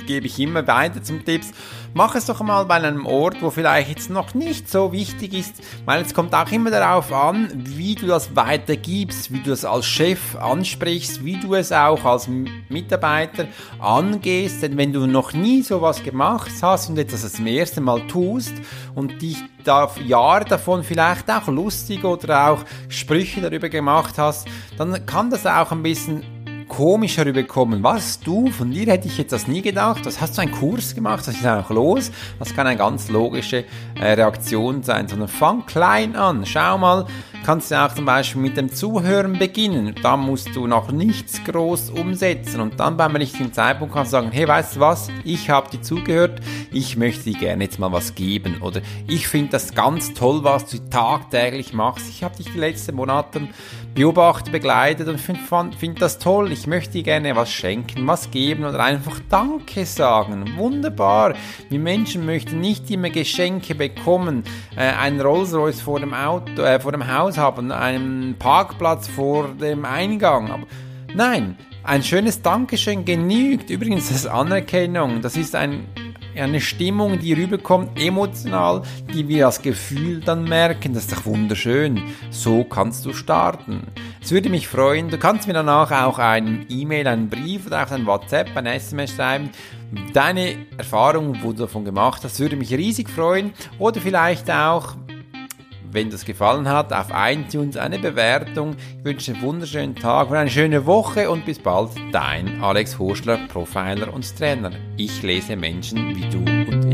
gebe 0.06 0.28
ich 0.28 0.40
immer 0.40 0.66
weiter 0.68 1.04
zum 1.04 1.26
Tipps 1.26 1.52
mach 1.98 2.14
es 2.14 2.28
doch 2.28 2.42
mal 2.42 2.64
bei 2.66 2.76
einem 2.76 3.08
Ort, 3.08 3.42
wo 3.42 3.50
vielleicht 3.50 3.90
jetzt 3.90 4.12
noch 4.12 4.36
nicht 4.36 4.70
so 4.70 4.92
wichtig 4.92 5.34
ist, 5.34 5.56
weil 5.86 6.04
es 6.04 6.14
kommt 6.14 6.36
auch 6.36 6.52
immer 6.52 6.70
darauf 6.70 7.12
an, 7.12 7.50
wie 7.56 7.96
du 7.96 8.06
das 8.06 8.36
weitergibst, 8.36 9.34
wie 9.34 9.40
du 9.40 9.52
es 9.52 9.66
als 9.66 9.88
Chef 9.88 10.36
ansprichst, 10.36 11.26
wie 11.26 11.40
du 11.40 11.56
es 11.56 11.72
auch 11.72 12.06
als 12.06 12.30
Mitarbeiter 12.70 13.48
angehst, 13.80 14.62
denn 14.62 14.78
wenn 14.78 14.94
du 14.94 15.08
noch 15.08 15.34
nie 15.34 15.64
sowas 15.64 16.04
gemacht 16.04 16.52
hast 16.62 16.88
und 16.88 16.98
jetzt 16.98 17.14
das 17.14 17.34
zum 17.34 17.48
ersten 17.48 17.84
Mal 17.84 18.06
tust 18.06 18.54
und 18.94 19.20
dich 19.20 19.44
da 19.64 19.90
Jahre 20.06 20.46
davon 20.46 20.84
vielleicht 20.84 21.32
auch 21.32 21.48
lustig 21.48 22.06
oder 22.06 22.52
auch 22.52 22.64
Sprüche 22.90 23.42
darüber 23.42 23.70
gemacht 23.70 24.20
hast, 24.20 24.48
dann 24.78 25.04
kann 25.08 25.32
das 25.32 25.48
auch 25.48 25.72
ein 25.72 25.82
bisschen 25.82 26.37
komisch 26.68 27.18
herüberkommen. 27.18 27.84
Was, 27.84 28.20
du, 28.20 28.48
von 28.52 28.72
dir 28.72 28.92
hätte 28.92 29.08
ich 29.08 29.18
jetzt 29.18 29.32
das 29.32 29.48
nie 29.48 29.62
gedacht. 29.62 30.06
Was 30.06 30.22
hast 30.22 30.38
du 30.38 30.42
einen 30.42 30.52
Kurs 30.52 30.94
gemacht? 30.96 31.28
Was 31.28 31.36
ist 31.36 31.46
auch 31.46 31.70
los? 31.70 32.12
Das 32.40 32.54
kann 32.54 32.68
eine 32.68 32.78
ganz 32.78 33.10
logische 33.10 33.66
äh, 33.96 34.14
Reaktion 34.14 34.84
sein, 34.84 35.08
sondern 35.08 35.28
fang 35.28 35.66
klein 35.66 36.16
an. 36.16 36.46
Schau 36.46 36.78
mal, 36.78 37.06
kannst 37.46 37.72
du 37.72 37.76
auch 37.76 37.94
zum 37.94 38.06
Beispiel 38.06 38.42
mit 38.42 38.58
dem 38.58 38.72
Zuhören 38.74 39.40
beginnen. 39.40 39.96
Da 40.02 40.18
musst 40.18 40.56
du 40.56 40.68
noch 40.68 40.92
nichts 40.92 41.44
groß 41.44 41.92
umsetzen 41.92 42.62
und 42.62 42.80
dann 42.80 42.98
beim 42.98 43.16
richtigen 43.16 43.54
Zeitpunkt 43.54 43.94
kannst 43.94 44.12
du 44.12 44.18
sagen, 44.18 44.32
hey, 44.32 44.48
weißt 44.48 44.76
du 44.76 44.80
was, 44.80 45.10
ich 45.24 45.50
habe 45.50 45.70
dir 45.70 45.82
zugehört, 45.82 46.42
ich 46.72 46.98
möchte 46.98 47.26
dir 47.26 47.38
gerne 47.38 47.64
jetzt 47.64 47.80
mal 47.80 47.92
was 47.92 48.16
geben 48.16 48.62
oder 48.62 48.82
ich 49.08 49.28
finde 49.28 49.52
das 49.52 49.74
ganz 49.74 50.14
toll, 50.14 50.44
was 50.44 50.66
du 50.66 50.78
tagtäglich 50.90 51.74
machst. 51.74 52.10
Ich 52.10 52.24
habe 52.24 52.36
dich 52.36 52.52
die 52.52 52.60
letzten 52.60 52.96
Monate 52.96 53.48
beobachtet, 53.98 54.52
begleitet 54.52 55.08
und 55.08 55.20
finde 55.20 55.76
find 55.78 56.02
das 56.02 56.20
toll. 56.20 56.52
Ich 56.52 56.68
möchte 56.68 56.94
dir 56.94 57.04
gerne 57.04 57.36
was 57.36 57.52
schenken, 57.52 58.06
was 58.06 58.30
geben 58.30 58.64
oder 58.64 58.80
einfach 58.84 59.20
Danke 59.30 59.86
sagen. 59.86 60.54
Wunderbar. 60.56 61.34
Wir 61.70 61.80
Menschen 61.80 62.26
möchten 62.26 62.60
nicht 62.60 62.90
immer 62.92 63.10
Geschenke 63.10 63.74
bekommen, 63.74 64.44
äh, 64.76 64.82
einen 64.82 65.20
Rolls 65.20 65.54
Royce 65.54 65.82
vor 65.82 66.00
dem 66.00 66.14
Auto, 66.14 66.62
äh, 66.62 66.80
vor 66.80 66.92
dem 66.92 67.12
Haus 67.12 67.37
haben, 67.38 67.72
einen 67.72 68.36
Parkplatz 68.38 69.08
vor 69.08 69.50
dem 69.50 69.86
Eingang. 69.86 70.52
Aber 70.52 70.68
nein, 71.14 71.58
ein 71.84 72.04
schönes 72.04 72.42
Dankeschön 72.42 73.06
genügt. 73.06 73.70
Übrigens, 73.70 74.10
das 74.10 74.18
ist 74.18 74.28
Anerkennung. 74.28 75.22
Das 75.22 75.38
ist 75.38 75.56
ein 75.56 75.88
eine 76.42 76.62
Stimmung, 76.62 77.20
die 77.20 77.34
rüberkommt, 77.34 78.00
emotional, 78.00 78.84
die 79.14 79.28
wir 79.28 79.48
als 79.48 79.62
Gefühl 79.62 80.20
dann 80.20 80.44
merken. 80.44 80.94
Das 80.94 81.04
ist 81.04 81.12
doch 81.12 81.26
wunderschön. 81.26 82.02
So 82.30 82.64
kannst 82.64 83.06
du 83.06 83.14
starten. 83.14 83.88
Es 84.22 84.32
würde 84.32 84.50
mich 84.50 84.68
freuen, 84.68 85.10
du 85.10 85.18
kannst 85.18 85.48
mir 85.48 85.54
danach 85.54 85.92
auch 85.92 86.20
ein 86.20 86.66
E-Mail, 86.70 87.08
einen 87.08 87.30
Brief 87.30 87.68
oder 87.68 87.84
auch 87.84 87.92
ein 87.92 88.06
WhatsApp, 88.06 88.56
ein 88.56 88.66
SMS 88.66 89.16
schreiben. 89.16 89.50
Deine 90.14 90.58
Erfahrungen, 90.78 91.40
wo 91.42 91.54
du 91.54 91.60
davon 91.60 91.86
gemacht 91.86 92.24
hast, 92.24 92.40
würde 92.40 92.56
mich 92.56 92.74
riesig 92.74 93.10
freuen. 93.10 93.54
Oder 93.80 94.02
vielleicht 94.02 94.52
auch 94.52 94.96
wenn 95.92 96.10
das 96.10 96.26
gefallen 96.26 96.68
hat, 96.68 96.94
auf 96.94 97.08
iTunes 97.14 97.78
eine 97.78 98.00
Bewertung. 98.00 98.76
Ich 99.00 99.06
wünsche 99.06 99.34
einen 99.34 99.42
wunderschönen 99.42 99.96
Tag 99.96 100.30
und 100.30 100.36
eine 100.36 100.50
schöne 100.50 100.86
Woche 100.86 101.30
und 101.30 101.46
bis 101.46 101.60
bald. 101.60 101.92
Dein 102.12 102.62
Alex 102.62 102.98
Horschler, 103.00 103.40
Profiler 103.48 104.14
und 104.14 104.38
Trainer. 104.38 104.72
Ich 104.98 105.22
lese 105.24 105.56
Menschen 105.56 106.16
wie 106.16 106.30
du 106.30 106.40
und 106.72 106.92